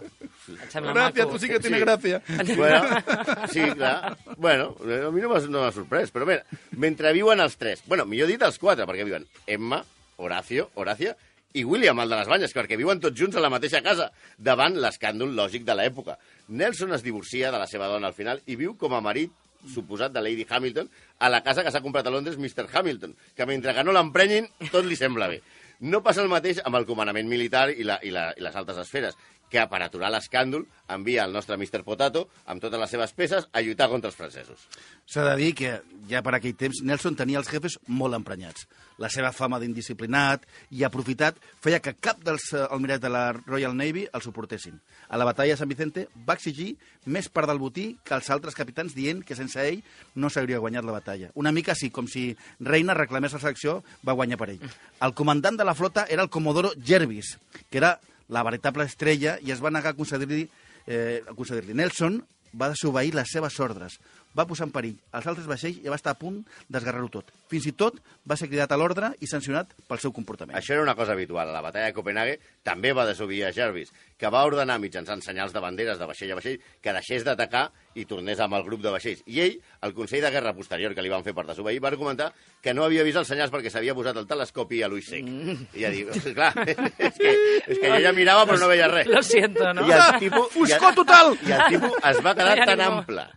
Horàcia, 0.91 1.25
tu 1.31 1.39
sí 1.41 1.49
que 1.49 1.59
tienes 1.63 1.79
Sí. 1.81 1.85
gràcia. 1.87 2.19
Bueno, 2.53 3.47
sí, 3.49 3.63
clar. 3.73 4.13
Bueno, 4.37 4.67
a 5.07 5.09
mi 5.11 5.21
no 5.25 5.31
m'ha 5.33 5.41
no 5.49 5.65
sorprès, 5.73 6.13
però 6.13 6.27
bé, 6.29 6.43
mentre 6.77 7.11
viuen 7.17 7.41
els 7.41 7.57
tres, 7.57 7.81
bueno, 7.89 8.05
millor 8.05 8.29
dit 8.29 8.45
els 8.45 8.59
quatre, 8.61 8.85
perquè 8.85 9.07
viuen 9.09 9.25
Emma, 9.47 9.81
Horacio, 10.21 10.69
Horàcia 10.75 11.15
i 11.55 11.63
William, 11.63 11.99
el 12.03 12.11
de 12.11 12.19
les 12.19 12.27
banyes, 12.27 12.53
perquè 12.55 12.77
viuen 12.79 12.99
tots 12.99 13.15
junts 13.19 13.37
a 13.39 13.43
la 13.43 13.49
mateixa 13.53 13.81
casa, 13.85 14.09
davant 14.37 14.75
l'escàndol 14.75 15.31
lògic 15.37 15.63
de 15.67 15.75
l'època. 15.77 16.17
Nelson 16.51 16.91
es 16.97 17.03
divorcia 17.05 17.51
de 17.53 17.61
la 17.61 17.67
seva 17.71 17.87
dona 17.91 18.11
al 18.11 18.17
final 18.17 18.41
i 18.45 18.57
viu 18.59 18.75
com 18.79 18.93
a 18.93 19.01
marit 19.03 19.31
suposat 19.71 20.13
de 20.13 20.21
Lady 20.21 20.45
Hamilton 20.47 20.89
a 21.19 21.29
la 21.31 21.41
casa 21.43 21.63
que 21.63 21.71
s'ha 21.71 21.81
comprat 21.81 22.07
a 22.07 22.13
Londres 22.13 22.37
Mr. 22.37 22.67
Hamilton, 22.71 23.15
que 23.35 23.47
mentre 23.49 23.73
que 23.73 23.83
no 23.83 23.95
l'emprenyin, 23.95 24.49
tot 24.71 24.85
li 24.85 24.99
sembla 24.99 25.31
bé. 25.31 25.39
No 25.79 26.03
passa 26.03 26.23
el 26.23 26.31
mateix 26.31 26.61
amb 26.63 26.77
el 26.79 26.85
comandament 26.87 27.27
militar 27.27 27.69
i, 27.71 27.83
la, 27.83 27.97
i, 28.03 28.11
la, 28.13 28.29
i 28.37 28.43
les 28.43 28.55
altes 28.55 28.77
esferes, 28.83 29.17
que 29.49 29.63
per 29.69 29.81
aturar 29.83 30.11
l'escàndol 30.13 30.65
envia 30.91 31.25
el 31.25 31.33
nostre 31.33 31.57
Mr. 31.57 31.83
Potato 31.85 32.25
amb 32.45 32.61
totes 32.61 32.79
les 32.81 32.91
seves 32.91 33.13
peces 33.17 33.47
a 33.51 33.61
lluitar 33.61 33.89
contra 33.89 34.11
els 34.11 34.17
francesos. 34.17 34.65
S'ha 35.05 35.25
de 35.29 35.35
dir 35.39 35.53
que 35.57 35.71
ja 36.09 36.21
per 36.25 36.35
aquell 36.37 36.57
temps 36.57 36.81
Nelson 36.85 37.17
tenia 37.17 37.39
els 37.41 37.49
jefes 37.49 37.77
molt 37.87 38.17
emprenyats. 38.17 38.67
La 39.01 39.09
seva 39.11 39.33
fama 39.35 39.59
d'indisciplinat 39.59 40.45
i 40.71 40.85
aprofitat 40.87 41.39
feia 41.63 41.81
que 41.83 41.95
cap 41.99 42.21
dels 42.23 42.47
eh, 42.53 42.63
almirats 42.69 43.03
de 43.03 43.11
la 43.11 43.25
Royal 43.35 43.75
Navy 43.75 44.05
el 44.07 44.23
suportessin. 44.23 44.77
A 45.09 45.19
la 45.19 45.27
batalla 45.27 45.53
de 45.53 45.59
San 45.59 45.69
Vicente 45.69 46.07
va 46.27 46.37
exigir 46.37 46.75
més 47.05 47.27
part 47.29 47.49
del 47.49 47.59
botí 47.61 47.87
que 48.03 48.15
els 48.15 48.29
altres 48.33 48.55
capitans 48.55 48.95
dient 48.95 49.21
que 49.25 49.37
sense 49.37 49.61
ell 49.61 49.81
no 50.15 50.29
s'hauria 50.29 50.61
guanyat 50.63 50.87
la 50.87 50.95
batalla. 50.95 51.31
Una 51.35 51.51
mica 51.51 51.73
així, 51.75 51.91
com 51.91 52.07
si 52.07 52.31
Reina 52.59 52.95
reclamés 52.97 53.35
la 53.35 53.43
selecció, 53.43 53.81
va 54.07 54.15
guanyar 54.17 54.39
per 54.41 54.51
ell. 54.55 54.65
El 55.05 55.13
comandant 55.13 55.59
de 55.59 55.67
la 55.67 55.75
flota 55.75 56.07
era 56.09 56.23
el 56.23 56.31
Comodoro 56.31 56.71
Jervis, 56.81 57.35
que 57.69 57.81
era 57.83 57.99
la 58.29 58.43
veritable 58.43 58.85
estrella 58.87 59.37
i 59.41 59.53
es 59.53 59.61
va 59.63 59.73
negar 59.73 59.93
a 59.93 59.97
concedir-li 59.97 60.45
eh, 60.87 61.21
a 61.25 61.33
concedir-li. 61.35 61.75
Nelson 61.77 62.21
va 62.55 62.71
desobeir 62.71 63.13
les 63.15 63.31
seves 63.31 63.59
ordres, 63.59 63.99
va 64.35 64.45
posar 64.49 64.67
en 64.67 64.73
perill 64.75 64.97
els 65.15 65.27
altres 65.31 65.47
vaixells 65.47 65.79
i 65.83 65.89
va 65.91 65.95
estar 65.99 66.11
a 66.15 66.19
punt 66.19 66.41
d'esgarrar-ho 66.69 67.09
tot. 67.13 67.31
Fins 67.51 67.65
i 67.69 67.73
tot 67.77 67.99
va 68.27 68.35
ser 68.35 68.49
cridat 68.49 68.71
a 68.73 68.77
l'ordre 68.79 69.13
i 69.23 69.27
sancionat 69.29 69.71
pel 69.87 70.01
seu 70.01 70.11
comportament. 70.15 70.57
Això 70.57 70.73
era 70.75 70.83
una 70.83 70.95
cosa 70.95 71.13
habitual. 71.13 71.49
A 71.49 71.55
la 71.55 71.61
batalla 71.63 71.87
de 71.91 71.93
Copenhague 71.95 72.39
també 72.63 72.91
va 72.93 73.05
desobeir 73.07 73.45
a 73.45 73.53
Jervis, 73.55 73.91
que 74.17 74.29
va 74.31 74.45
ordenar 74.47 74.79
mitjançant 74.79 75.21
senyals 75.23 75.53
de 75.53 75.61
banderes 75.63 75.99
de 75.99 76.05
vaixell 76.09 76.31
a 76.33 76.39
vaixell 76.39 76.59
que 76.81 76.93
deixés 76.95 77.23
d'atacar 77.27 77.69
i 77.95 78.03
tornés 78.05 78.39
amb 78.43 78.57
el 78.57 78.63
grup 78.67 78.81
de 78.83 78.91
vaixells. 78.91 79.21
I 79.31 79.39
ell, 79.45 79.55
el 79.87 79.93
Consell 79.95 80.23
de 80.25 80.31
Guerra 80.33 80.53
posterior 80.55 80.95
que 80.95 81.03
li 81.05 81.11
van 81.11 81.23
fer 81.23 81.33
per 81.37 81.45
desobeir, 81.47 81.79
va 81.83 81.87
argumentar 81.93 82.31
que 82.61 82.73
no 82.73 82.83
havia 82.83 83.05
vist 83.07 83.21
els 83.21 83.27
senyals 83.31 83.51
perquè 83.53 83.71
s'havia 83.71 83.95
posat 83.95 84.17
el 84.19 84.27
telescopi 84.27 84.81
a 84.83 84.89
l'ull 84.91 85.03
sec. 85.05 85.23
Mm. 85.23 85.69
I 85.77 85.85
ja 85.85 85.91
diu, 85.93 86.09
clar, 86.35 86.51
és 86.67 87.15
que, 87.19 87.31
és 87.71 87.79
que 87.79 87.87
jo 87.93 88.01
ja 88.03 88.11
mirava 88.17 88.43
però 88.49 88.59
no 88.59 88.67
veia 88.71 88.89
res. 88.91 89.07
Lo 89.07 89.23
siento, 89.23 89.71
no? 89.73 89.87
I 89.87 89.95
el 89.95 90.19
tipus, 90.25 90.51
Foscor 90.57 90.89
i 90.89 90.91
el- 90.91 90.99
total! 90.99 91.33
I 91.47 91.55
el 91.55 91.65
tipus 91.75 91.97
es 92.11 92.21
va 92.25 92.35
quedar 92.35 92.57
No 92.59 92.65
tan 92.73 92.81
ample. 92.89 93.27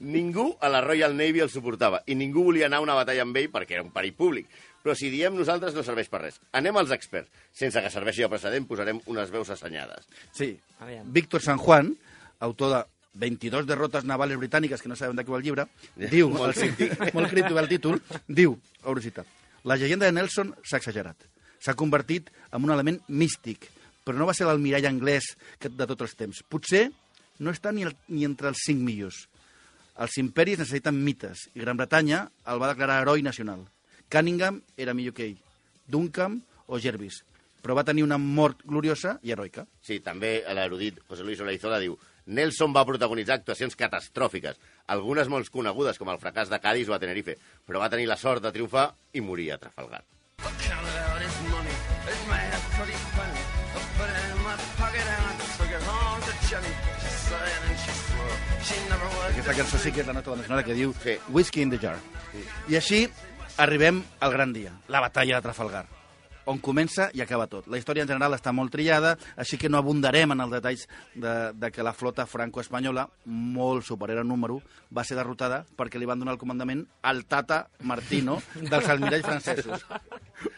Ningú 0.00 0.56
a 0.60 0.68
la 0.68 0.80
Royal 0.84 1.16
Navy 1.16 1.40
el 1.40 1.50
suportava 1.50 2.02
i 2.06 2.14
ningú 2.14 2.44
volia 2.44 2.66
anar 2.66 2.78
a 2.82 2.84
una 2.86 2.94
batalla 2.98 3.22
amb 3.24 3.36
ell 3.36 3.48
perquè 3.52 3.78
era 3.78 3.82
un 3.86 3.90
perill 3.94 4.14
públic. 4.14 4.46
Però 4.82 4.94
si 4.94 5.10
diem 5.10 5.34
nosaltres 5.36 5.74
no 5.74 5.82
serveix 5.82 6.08
per 6.08 6.20
res. 6.22 6.36
Anem 6.52 6.76
als 6.78 6.92
experts. 6.94 7.30
Sense 7.52 7.80
que 7.82 7.90
serveixi 7.90 8.22
de 8.22 8.28
precedent, 8.30 8.66
posarem 8.68 9.00
unes 9.10 9.30
veus 9.34 9.50
assenyades. 9.50 10.06
Sí. 10.32 10.52
Aviam. 10.80 11.08
Víctor 11.12 11.42
San 11.42 11.58
Juan, 11.58 11.90
autor 12.40 12.70
de 12.76 12.84
22 13.18 13.66
derrotes 13.66 14.04
navales 14.06 14.38
britàniques, 14.38 14.80
que 14.80 14.88
no 14.88 14.94
sabem 14.96 15.16
de 15.18 15.24
què 15.26 15.32
va 15.34 15.40
el 15.40 15.44
llibre, 15.48 15.64
diu, 16.12 16.30
Molt 16.30 16.54
el, 16.62 16.74
críptic. 16.76 17.14
molt 17.14 17.30
críptic 17.32 17.56
el 17.58 17.68
títol, 17.68 17.98
diu, 18.28 18.54
obro 18.84 19.02
citat, 19.02 19.26
la 19.64 19.74
llegenda 19.76 20.06
de 20.06 20.12
Nelson 20.14 20.54
s'ha 20.62 20.78
exagerat. 20.78 21.16
S'ha 21.58 21.74
convertit 21.74 22.30
en 22.54 22.62
un 22.62 22.70
element 22.70 23.00
místic, 23.08 23.66
però 24.06 24.14
no 24.16 24.28
va 24.30 24.34
ser 24.38 24.46
l'almirall 24.46 24.86
anglès 24.86 25.32
que- 25.58 25.68
de 25.74 25.86
tots 25.90 26.06
els 26.06 26.14
temps. 26.14 26.44
Potser 26.48 26.86
no 27.40 27.50
està 27.50 27.72
ni, 27.74 27.82
el, 27.82 27.96
ni 28.08 28.22
entre 28.24 28.48
els 28.54 28.62
cinc 28.64 28.78
millors. 28.80 29.24
Els 29.98 30.18
imperis 30.22 30.60
necessiten 30.60 30.98
mites, 31.02 31.48
i 31.54 31.62
Gran 31.64 31.78
Bretanya 31.78 32.20
el 32.52 32.60
va 32.62 32.70
declarar 32.70 33.00
heroi 33.02 33.24
nacional. 33.26 33.64
Cunningham 34.12 34.60
era 34.76 34.94
millor 34.94 35.14
que 35.16 35.26
ell, 35.26 35.40
Duncan 35.90 36.38
o 36.66 36.78
Jervis, 36.78 37.24
però 37.62 37.74
va 37.74 37.84
tenir 37.84 38.04
una 38.06 38.18
mort 38.18 38.62
gloriosa 38.64 39.16
i 39.26 39.34
heroica. 39.34 39.66
Sí, 39.82 39.98
també 40.04 40.38
l'erudit 40.54 41.02
José 41.08 41.26
Luis 41.26 41.42
Olaizola 41.42 41.80
diu 41.82 41.98
Nelson 42.28 42.74
va 42.76 42.86
protagonitzar 42.86 43.40
actuacions 43.40 43.74
catastròfiques, 43.76 44.60
algunes 44.94 45.32
molt 45.32 45.50
conegudes, 45.50 45.98
com 45.98 46.12
el 46.12 46.20
fracàs 46.22 46.52
de 46.52 46.60
Cádiz 46.62 46.88
o 46.88 46.94
a 46.94 47.00
Tenerife, 47.02 47.38
però 47.66 47.82
va 47.82 47.90
tenir 47.90 48.06
la 48.06 48.20
sort 48.20 48.44
de 48.44 48.52
triomfar 48.54 48.92
i 49.12 49.24
morir 49.24 49.52
a 49.52 49.58
Trafalgar. 49.58 50.04
counted 56.48 56.87
Aquesta 59.28 59.54
cançó 59.54 59.78
sí 59.80 59.92
que 59.92 60.02
és 60.02 60.06
la 60.08 60.14
nota 60.16 60.34
nacional 60.36 60.64
que 60.64 60.74
diu 60.76 60.94
Sí. 61.02 61.16
Whiskey 61.28 61.62
in 61.62 61.70
the 61.70 61.78
Jar. 61.78 61.96
I 62.68 62.76
així 62.76 63.08
arribem 63.56 64.02
al 64.20 64.32
gran 64.32 64.52
dia, 64.52 64.72
la 64.88 65.00
batalla 65.00 65.36
de 65.36 65.42
Trafalgar, 65.42 65.86
on 66.48 66.60
comença 66.64 67.10
i 67.14 67.22
acaba 67.22 67.46
tot. 67.50 67.68
La 67.68 67.78
història 67.78 68.04
en 68.06 68.10
general 68.10 68.34
està 68.36 68.54
molt 68.56 68.72
trillada, 68.72 69.14
així 69.36 69.58
que 69.60 69.68
no 69.68 69.78
abundarem 69.78 70.32
en 70.32 70.42
els 70.44 70.54
detalls 70.56 70.86
de, 71.14 71.34
de 71.52 71.70
que 71.74 71.84
la 71.84 71.92
flota 71.92 72.26
franco-espanyola, 72.26 73.04
molt 73.26 73.84
superior 73.86 74.22
en 74.22 74.30
número, 74.32 74.60
va 74.94 75.04
ser 75.04 75.18
derrotada 75.18 75.64
perquè 75.76 76.00
li 76.00 76.08
van 76.08 76.22
donar 76.22 76.34
el 76.36 76.40
comandament 76.40 76.86
al 77.02 77.24
Tata 77.28 77.66
Martino 77.84 78.38
dels 78.56 78.88
almiralls 78.88 79.26
francesos. 79.28 79.84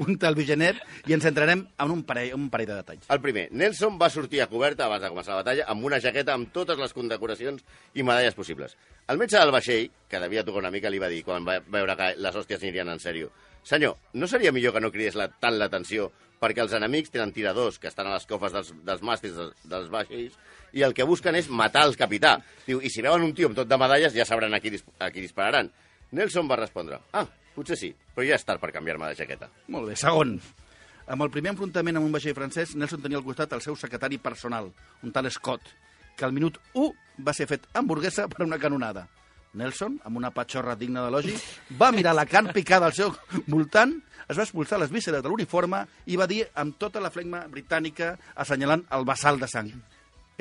Un 0.04 0.18
tal 0.20 0.36
Vigenet, 0.36 0.78
i 1.08 1.16
ens 1.16 1.24
centrarem 1.24 1.64
en 1.80 1.92
un 1.92 2.04
parell, 2.06 2.34
un 2.36 2.48
parell 2.52 2.70
de 2.70 2.78
detalls. 2.82 3.10
El 3.10 3.22
primer, 3.24 3.48
Nelson 3.50 3.98
va 4.00 4.10
sortir 4.12 4.44
a 4.44 4.48
coberta 4.50 4.86
abans 4.86 5.02
de 5.02 5.10
començar 5.12 5.34
la 5.34 5.42
batalla 5.42 5.66
amb 5.72 5.86
una 5.88 6.00
jaqueta 6.04 6.36
amb 6.36 6.52
totes 6.54 6.78
les 6.78 6.94
condecoracions 6.94 7.64
i 7.94 8.04
medalles 8.06 8.36
possibles. 8.36 8.76
El 9.10 9.18
metge 9.18 9.40
del 9.40 9.50
vaixell, 9.50 9.88
que 10.06 10.20
devia 10.22 10.44
tocar 10.46 10.60
una 10.62 10.70
mica, 10.70 10.92
li 10.92 11.00
va 11.02 11.08
dir, 11.10 11.24
quan 11.26 11.46
va 11.46 11.58
veure 11.66 11.96
que 11.98 12.12
les 12.20 12.36
hòsties 12.36 12.62
anirien 12.62 12.92
en 12.92 13.00
sèrio, 13.02 13.32
senyor, 13.64 13.96
no 14.14 14.28
seria 14.28 14.52
millor 14.52 14.74
que 14.74 14.82
no 14.82 14.92
cridés 14.92 15.16
la, 15.18 15.28
tant 15.28 15.58
l'atenció 15.58 16.10
perquè 16.40 16.62
els 16.64 16.72
enemics 16.72 17.12
tenen 17.12 17.34
tiradors 17.36 17.78
que 17.78 17.90
estan 17.90 18.08
a 18.08 18.14
les 18.14 18.24
cofes 18.26 18.54
dels, 18.54 18.72
dels 18.86 19.02
màstils 19.04 19.36
dels, 19.36 19.66
dels 19.68 19.90
vaixells 19.92 20.38
i 20.72 20.84
el 20.86 20.94
que 20.96 21.04
busquen 21.04 21.36
és 21.36 21.50
matar 21.50 21.84
el 21.88 21.96
capità. 21.98 22.38
Diu, 22.66 22.80
i 22.80 22.90
si 22.92 23.04
veuen 23.04 23.26
un 23.26 23.34
tio 23.36 23.50
amb 23.50 23.58
tot 23.58 23.68
de 23.68 23.78
medalles 23.80 24.14
ja 24.14 24.24
sabran 24.24 24.54
a 24.54 24.60
qui, 24.62 24.72
a 24.98 25.10
qui 25.10 25.24
dispararan. 25.24 25.70
Nelson 26.16 26.48
va 26.50 26.58
respondre, 26.58 26.98
ah, 27.12 27.26
potser 27.54 27.76
sí, 27.78 27.92
però 28.14 28.26
ja 28.26 28.38
és 28.38 28.46
tard 28.46 28.62
per 28.62 28.72
canviar-me 28.74 29.10
de 29.10 29.18
jaqueta. 29.18 29.50
Molt 29.68 29.90
bé. 29.90 29.98
Segon. 30.00 30.38
Amb 31.10 31.26
el 31.26 31.30
primer 31.34 31.52
enfrontament 31.52 31.98
amb 31.98 32.06
un 32.06 32.14
vaixell 32.14 32.36
francès, 32.38 32.74
Nelson 32.78 33.02
tenia 33.02 33.18
al 33.18 33.26
costat 33.26 33.52
el 33.56 33.62
seu 33.64 33.76
secretari 33.78 34.18
personal, 34.22 34.70
un 35.02 35.12
tal 35.12 35.30
Scott, 35.30 35.66
que 36.16 36.26
al 36.26 36.34
minut 36.34 36.58
1 36.74 37.24
va 37.26 37.34
ser 37.34 37.48
fet 37.50 37.66
hamburguesa 37.74 38.28
per 38.30 38.46
una 38.46 38.58
canonada. 38.62 39.08
Nelson, 39.54 39.98
amb 40.04 40.20
una 40.20 40.30
patxorra 40.34 40.76
digna 40.78 41.04
d'elogi, 41.04 41.34
va 41.80 41.90
mirar 41.94 42.14
la 42.14 42.26
carn 42.26 42.52
picada 42.54 42.86
al 42.86 42.96
seu 42.96 43.14
voltant, 43.48 43.96
es 44.30 44.38
va 44.38 44.44
expulsar 44.46 44.78
les 44.78 44.92
vísceres 44.94 45.22
de 45.22 45.30
l'uniforme 45.30 45.84
i 46.06 46.18
va 46.20 46.28
dir 46.30 46.44
amb 46.54 46.78
tota 46.78 47.02
la 47.02 47.10
flegma 47.10 47.46
britànica 47.50 48.14
assenyalant 48.36 48.86
el 48.94 49.08
vessal 49.08 49.40
de 49.40 49.48
sang. 49.50 49.72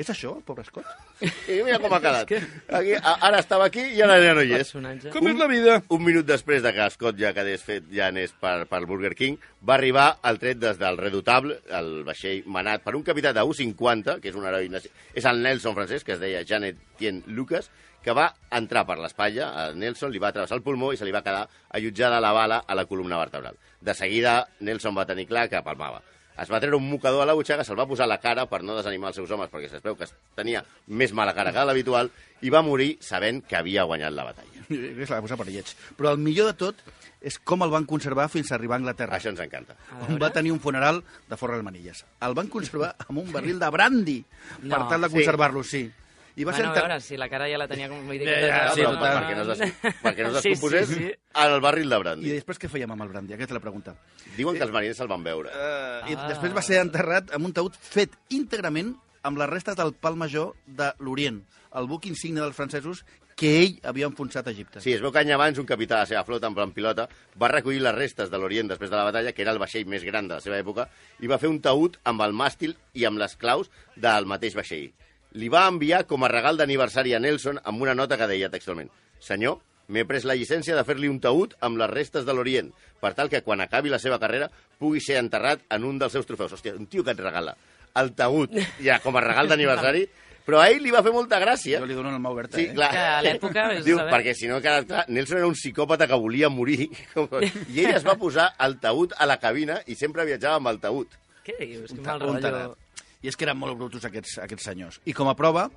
És 0.00 0.08
això, 0.08 0.30
el 0.38 0.44
pobre 0.46 0.62
Scott? 0.64 0.86
I 1.20 1.58
mira 1.66 1.76
com 1.82 1.92
ha 1.92 1.98
quedat. 2.00 2.30
Aquí, 2.78 2.94
ara 3.10 3.40
estava 3.42 3.66
aquí 3.68 3.82
i 3.98 4.00
ara 4.00 4.14
ja 4.22 4.30
no 4.38 4.44
hi 4.46 4.54
és. 4.56 4.70
Com 5.12 5.28
és 5.28 5.36
la 5.36 5.48
vida? 5.50 5.74
Un 5.92 6.00
minut 6.06 6.24
després 6.24 6.62
de 6.64 6.72
que 6.72 6.86
Scott 6.94 7.18
ja 7.20 7.34
quedés 7.36 7.66
fet, 7.66 7.90
ja 7.92 8.06
anés 8.08 8.32
per, 8.40 8.62
per 8.70 8.80
Burger 8.88 9.12
King, 9.18 9.36
va 9.60 9.76
arribar 9.76 10.06
el 10.30 10.40
tret 10.40 10.62
des 10.62 10.80
del 10.80 10.96
Redutable, 10.96 11.58
el 11.76 11.92
vaixell 12.08 12.48
manat 12.48 12.86
per 12.86 12.96
un 12.96 13.04
capità 13.04 13.34
de 13.36 13.44
U-50, 13.44 14.16
que 14.22 14.32
és 14.32 14.40
un 14.40 14.48
heroi, 14.48 14.70
és 14.72 15.28
el 15.28 15.44
Nelson 15.44 15.76
francès, 15.76 16.06
que 16.06 16.16
es 16.16 16.22
deia 16.22 16.46
Janet 16.48 16.80
Tien 16.96 17.20
Lucas, 17.28 17.68
que 18.02 18.12
va 18.16 18.34
entrar 18.50 18.86
per 18.88 18.98
l'espatlla, 18.98 19.50
a 19.52 19.72
Nelson 19.74 20.10
li 20.12 20.18
va 20.22 20.32
travessar 20.32 20.56
el 20.56 20.62
pulmó 20.64 20.92
i 20.92 20.96
se 20.96 21.04
li 21.04 21.12
va 21.12 21.22
quedar 21.22 21.46
allotjada 21.70 22.20
la 22.20 22.32
bala 22.32 22.62
a 22.66 22.74
la 22.74 22.86
columna 22.86 23.18
vertebral. 23.18 23.56
De 23.80 23.94
seguida, 23.94 24.46
Nelson 24.60 24.96
va 24.96 25.06
tenir 25.06 25.26
clar 25.28 25.48
que 25.48 25.60
palmava. 25.62 26.00
Es 26.40 26.48
va 26.48 26.56
treure 26.62 26.78
un 26.78 26.86
mocador 26.88 27.20
a 27.20 27.26
la 27.28 27.34
butxaca, 27.36 27.64
se'l 27.66 27.76
va 27.76 27.84
posar 27.86 28.06
a 28.06 28.08
la 28.08 28.16
cara 28.22 28.46
per 28.48 28.62
no 28.64 28.72
desanimar 28.76 29.10
els 29.10 29.16
seus 29.18 29.30
homes, 29.30 29.50
perquè 29.52 29.68
es 29.68 29.82
veu 29.84 29.96
que 29.98 30.06
tenia 30.34 30.62
més 30.88 31.12
mala 31.12 31.34
cara 31.36 31.52
que 31.52 31.64
l'habitual, 31.68 32.08
i 32.40 32.48
va 32.48 32.62
morir 32.64 32.94
sabent 33.04 33.42
que 33.44 33.58
havia 33.58 33.84
guanyat 33.84 34.14
la 34.16 34.24
batalla. 34.24 34.64
Se 34.70 35.10
la 35.10 35.18
va 35.18 35.26
posar 35.26 35.36
per 35.36 35.46
lleig. 35.50 35.74
Però 35.98 36.14
el 36.14 36.22
millor 36.22 36.46
de 36.46 36.54
tot 36.56 36.80
és 37.20 37.36
com 37.44 37.60
el 37.66 37.68
van 37.74 37.84
conservar 37.84 38.30
fins 38.32 38.48
a 38.50 38.54
arribar 38.56 38.78
a 38.78 38.80
Anglaterra. 38.80 39.18
Això 39.18 39.28
ens 39.34 39.40
encanta. 39.44 39.76
on 40.08 40.16
va 40.22 40.30
tenir 40.32 40.52
un 40.54 40.60
funeral 40.64 41.02
de 41.28 41.36
forres 41.36 41.60
manilles. 41.62 42.06
El 42.24 42.32
van 42.38 42.48
conservar 42.48 42.94
amb 43.06 43.18
un 43.20 43.30
barril 43.34 43.58
de 43.60 43.68
brandy 43.68 44.22
per 44.24 44.78
No. 44.78 44.88
tal 44.88 45.02
de 45.02 45.08
Sí. 45.10 45.14
conservar-lo, 45.18 45.62
sí. 45.62 45.90
I 46.36 46.44
va 46.44 46.52
Bueno, 46.52 46.70
ser 46.72 46.78
a 46.78 46.86
veure, 46.86 47.00
si 47.00 47.16
la 47.16 47.28
cara 47.28 47.48
ja 47.50 47.58
la 47.58 47.66
tenia 47.68 47.88
com... 47.90 48.04
Vull 48.06 48.18
dir 48.18 48.28
Ja, 48.28 48.34
que 48.34 48.46
ja, 48.46 48.60
Ah, 48.70 48.74
sí, 48.74 48.80
però 48.80 48.92
total. 48.94 49.16
perquè 49.18 49.36
no 49.36 49.42
es, 49.52 49.58
des... 49.58 49.72
perquè 50.04 50.22
no 50.22 50.28
es 50.30 50.34
Sí, 50.36 50.42
sí, 50.42 50.48
descomposés 50.50 50.88
sí. 50.88 51.10
al 51.34 51.60
barril 51.60 51.88
de 51.90 51.96
I 51.96 52.00
brandy. 52.04 52.30
després 52.38 52.58
què 52.62 52.68
fèiem 52.70 52.90
amb 52.94 53.02
el 53.02 53.08
brandy? 53.08 53.34
Aquesta 53.34 53.54
la 53.58 53.60
pregunta. 53.64 53.94
Diuen 54.36 54.56
que 54.56 54.62
els 54.64 54.72
mariners 54.72 54.96
se'l 55.02 55.08
van 55.10 55.24
veure. 55.26 55.50
Uh, 55.50 56.10
I 56.10 56.14
Ah. 56.16 56.28
després 56.28 56.54
va 56.56 56.62
ser 56.62 56.78
enterrat 56.80 57.32
amb 57.34 57.46
un 57.50 57.52
taüt 57.52 57.74
fet 57.80 58.14
íntegrament 58.30 58.94
amb 59.22 59.36
les 59.36 59.50
restes 59.50 59.76
del 59.76 59.92
pal 59.92 60.16
major 60.16 60.54
de 60.66 60.92
l'Orient, 61.00 61.42
el 61.76 61.86
buc 61.86 62.06
insigne 62.06 62.40
dels 62.40 62.56
francesos, 62.56 63.04
que 63.36 63.50
ell 63.62 63.78
havia 63.88 64.06
enfonsat 64.06 64.46
a 64.48 64.50
Egipte. 64.52 64.80
Sí, 64.84 64.92
es 64.92 65.00
veu 65.00 65.12
que 65.12 65.18
any 65.20 65.30
abans 65.32 65.58
un 65.58 65.64
capità 65.68 65.94
de 65.96 66.00
la 66.02 66.06
seva 66.06 66.24
flota, 66.24 66.46
en 66.46 66.54
plan 66.54 66.72
pilota, 66.72 67.06
va 67.40 67.48
recollir 67.48 67.80
les 67.80 67.94
restes 67.94 68.28
de 68.30 68.36
l'Orient 68.38 68.68
després 68.68 68.90
de 68.90 68.96
la 68.96 69.04
batalla, 69.04 69.32
que 69.32 69.40
era 69.42 69.52
el 69.52 69.58
vaixell 69.58 69.86
més 69.88 70.04
gran 70.04 70.28
de 70.28 70.34
la 70.34 70.40
seva 70.44 70.58
època, 70.60 70.88
i 71.20 71.26
va 71.26 71.38
fer 71.40 71.48
un 71.48 71.60
taüt 71.60 71.96
amb 72.04 72.20
el 72.22 72.32
màstil 72.36 72.76
i 72.92 73.04
amb 73.08 73.18
les 73.18 73.36
claus 73.40 73.70
del 73.96 74.26
mateix 74.26 74.54
vaixell. 74.56 74.90
Li 75.38 75.48
va 75.48 75.66
enviar 75.70 76.04
com 76.10 76.24
a 76.24 76.28
regal 76.32 76.56
d'aniversari 76.58 77.14
a 77.14 77.20
Nelson 77.22 77.60
amb 77.62 77.82
una 77.82 77.94
nota 77.94 78.16
que 78.18 78.26
deia 78.26 78.48
textualment 78.50 78.90
«Senyor, 79.20 79.58
m'he 79.90 80.04
pres 80.06 80.24
la 80.26 80.34
llicència 80.38 80.74
de 80.76 80.84
fer-li 80.86 81.08
un 81.10 81.20
taüt 81.22 81.54
amb 81.60 81.78
les 81.78 81.90
restes 81.90 82.24
de 82.26 82.32
l'Orient, 82.34 82.70
per 83.00 83.12
tal 83.14 83.28
que 83.30 83.42
quan 83.42 83.60
acabi 83.60 83.90
la 83.92 83.98
seva 84.02 84.18
carrera 84.18 84.48
pugui 84.78 85.00
ser 85.00 85.18
enterrat 85.20 85.60
en 85.70 85.84
un 85.84 85.98
dels 85.98 86.12
seus 86.12 86.26
trofeus». 86.26 86.52
Hòstia, 86.56 86.74
un 86.78 86.86
tio 86.90 87.04
que 87.04 87.14
et 87.14 87.20
regala 87.22 87.54
el 88.00 88.12
taüt 88.14 88.54
ja 88.82 89.00
com 89.02 89.16
a 89.18 89.22
regal 89.22 89.48
d'aniversari, 89.50 90.04
però 90.46 90.60
a 90.62 90.68
ell 90.70 90.82
li 90.82 90.90
va 90.94 91.02
fer 91.06 91.12
molta 91.14 91.38
gràcia. 91.42 91.78
Jo 91.82 91.86
li 91.86 91.94
dono 91.94 92.10
el 92.14 92.18
mà 92.22 92.30
obert, 92.32 92.54
Sí, 92.54 92.64
eh? 92.68 92.74
clar. 92.74 92.90
Que 92.90 92.98
a 93.06 93.22
l'època, 93.22 93.64
Diu, 93.84 93.98
saber. 93.98 94.12
perquè 94.14 94.34
si 94.34 94.48
no 94.50 94.56
ha 94.58 94.62
quedat 94.64 94.86
clar, 94.88 95.04
Nelson 95.08 95.38
era 95.38 95.46
un 95.46 95.54
psicòpata 95.58 96.06
que 96.10 96.18
volia 96.18 96.48
morir. 96.50 96.88
I 97.74 97.84
ell 97.84 97.94
es 97.94 98.06
va 98.06 98.16
posar 98.18 98.48
el 98.66 98.78
taüt 98.82 99.14
a 99.18 99.26
la 99.30 99.38
cabina 99.42 99.78
i 99.86 99.94
sempre 99.98 100.26
viatjava 100.26 100.58
amb 100.58 100.70
el 100.72 100.80
taüt. 100.82 101.18
Què 101.46 101.54
dius? 101.60 101.92
Que 101.92 101.98
Un, 102.00 102.06
mal 102.06 102.20
rotllo. 102.22 102.76
I 103.20 103.28
és 103.28 103.36
que 103.36 103.44
eren 103.44 103.58
molt 103.60 103.76
brutos 103.78 104.04
aquests, 104.08 104.38
aquests 104.44 104.66
senyors. 104.70 105.00
I 105.04 105.14
com 105.16 105.28
a 105.28 105.36
prova, 105.36 105.68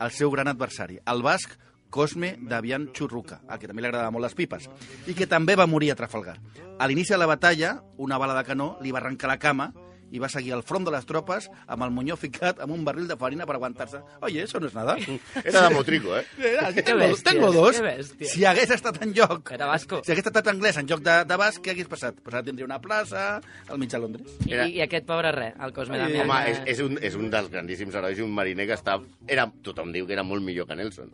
el 0.00 0.12
seu 0.14 0.30
gran 0.32 0.48
adversari, 0.52 1.00
el 1.08 1.22
basc 1.24 1.56
Cosme 1.90 2.36
Davian 2.38 2.92
Churruca, 2.94 3.40
a 3.50 3.58
qui 3.58 3.66
també 3.66 3.82
li 3.82 3.88
agradava 3.88 4.12
molt 4.14 4.28
les 4.28 4.36
pipes, 4.38 4.68
i 5.10 5.16
que 5.18 5.26
també 5.26 5.56
va 5.58 5.66
morir 5.66 5.90
a 5.90 5.96
Trafalgar. 5.98 6.36
A 6.78 6.86
l'inici 6.86 7.16
de 7.16 7.18
la 7.18 7.26
batalla, 7.26 7.80
una 7.98 8.18
bala 8.20 8.36
de 8.38 8.44
canó 8.46 8.76
li 8.80 8.94
va 8.94 9.00
arrencar 9.02 9.32
la 9.32 9.40
cama 9.42 9.72
i 10.10 10.18
va 10.18 10.28
seguir 10.28 10.52
al 10.56 10.62
front 10.66 10.84
de 10.86 10.90
les 10.94 11.06
tropes 11.06 11.48
amb 11.66 11.84
el 11.86 11.90
monyó 11.94 12.16
ficat 12.18 12.60
amb 12.60 12.72
un 12.74 12.84
barril 12.84 13.06
de 13.08 13.16
farina 13.16 13.46
per 13.46 13.56
aguantar-se. 13.56 14.00
Oye, 14.22 14.42
eso 14.42 14.58
no 14.60 14.66
es 14.66 14.74
nada. 14.74 14.96
Era 15.44 15.68
de 15.68 15.74
Motrico, 15.74 16.16
eh? 16.18 16.24
Era, 16.38 16.68
que 16.68 16.80
Que 16.80 16.82
tengo, 16.82 17.00
bèstia, 17.04 17.32
tengo 17.32 17.52
dos. 17.52 17.80
Si 18.22 18.44
hagués 18.44 18.70
estat 18.70 19.00
en 19.02 19.12
lloc... 19.14 19.50
Era 19.52 19.66
basco. 19.66 20.00
Si 20.04 20.12
hagués 20.12 20.26
estat 20.26 20.46
anglès 20.48 20.76
en 20.80 20.86
lloc 20.88 21.00
de, 21.04 21.24
de 21.24 21.36
basc, 21.36 21.60
què 21.62 21.70
hagués 21.74 21.88
passat? 21.88 22.16
Pues 22.22 22.34
ara 22.34 22.42
tindria 22.46 22.64
una 22.66 22.80
plaça 22.80 23.40
al 23.68 23.78
mig 23.78 23.90
de 23.90 23.98
Londres. 23.98 24.26
I, 24.46 24.52
Era- 24.54 24.66
I 24.68 24.80
aquest 24.86 25.06
pobre 25.06 25.30
res, 25.32 25.54
el 25.60 25.72
Cosme 25.76 25.96
Ai, 25.98 26.02
Damián. 26.06 26.26
Home, 26.30 26.40
és, 26.50 26.60
és, 26.74 26.80
un, 26.84 26.98
és 27.02 27.14
un 27.20 27.30
dels 27.30 27.50
grandíssims 27.52 27.94
herois 27.94 28.18
i 28.18 28.22
un 28.26 28.32
mariner 28.34 28.66
que 28.66 28.74
està... 28.78 28.98
Era, 29.28 29.46
tothom 29.62 29.92
diu 29.94 30.06
que 30.08 30.16
era 30.16 30.24
molt 30.26 30.42
millor 30.42 30.66
que 30.66 30.74
Nelson. 30.78 31.10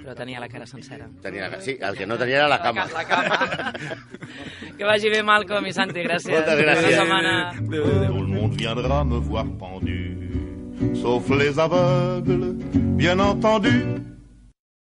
Però 0.00 0.14
tenia 0.18 0.40
la 0.42 0.48
cara 0.48 0.66
sencera. 0.66 1.06
Tenia 1.22 1.48
la, 1.52 1.60
sí, 1.62 1.76
el 1.80 1.96
que 1.96 2.06
no 2.06 2.18
tenia 2.18 2.42
era 2.42 2.48
la 2.48 2.60
cama. 2.62 2.86
La 2.92 3.04
cama. 3.08 3.72
que 4.76 4.84
vagi 4.84 5.08
bé, 5.12 5.22
Malcolm 5.22 5.66
i 5.68 5.72
Santi, 5.76 6.02
gràcies. 6.04 6.32
Moltes 6.34 6.60
gràcies. 6.64 6.98
Bona 6.98 6.98
setmana. 6.98 7.34
Tout 7.54 8.23
le 8.24 8.40
monde 8.40 8.54
viendra 8.54 9.04
me 9.04 9.16
voir 9.18 9.44
pendu, 9.58 10.16
sauf 10.94 11.28
les 11.30 11.58
aveugles, 11.58 12.56
bien 12.96 13.18
entendu. 13.18 13.84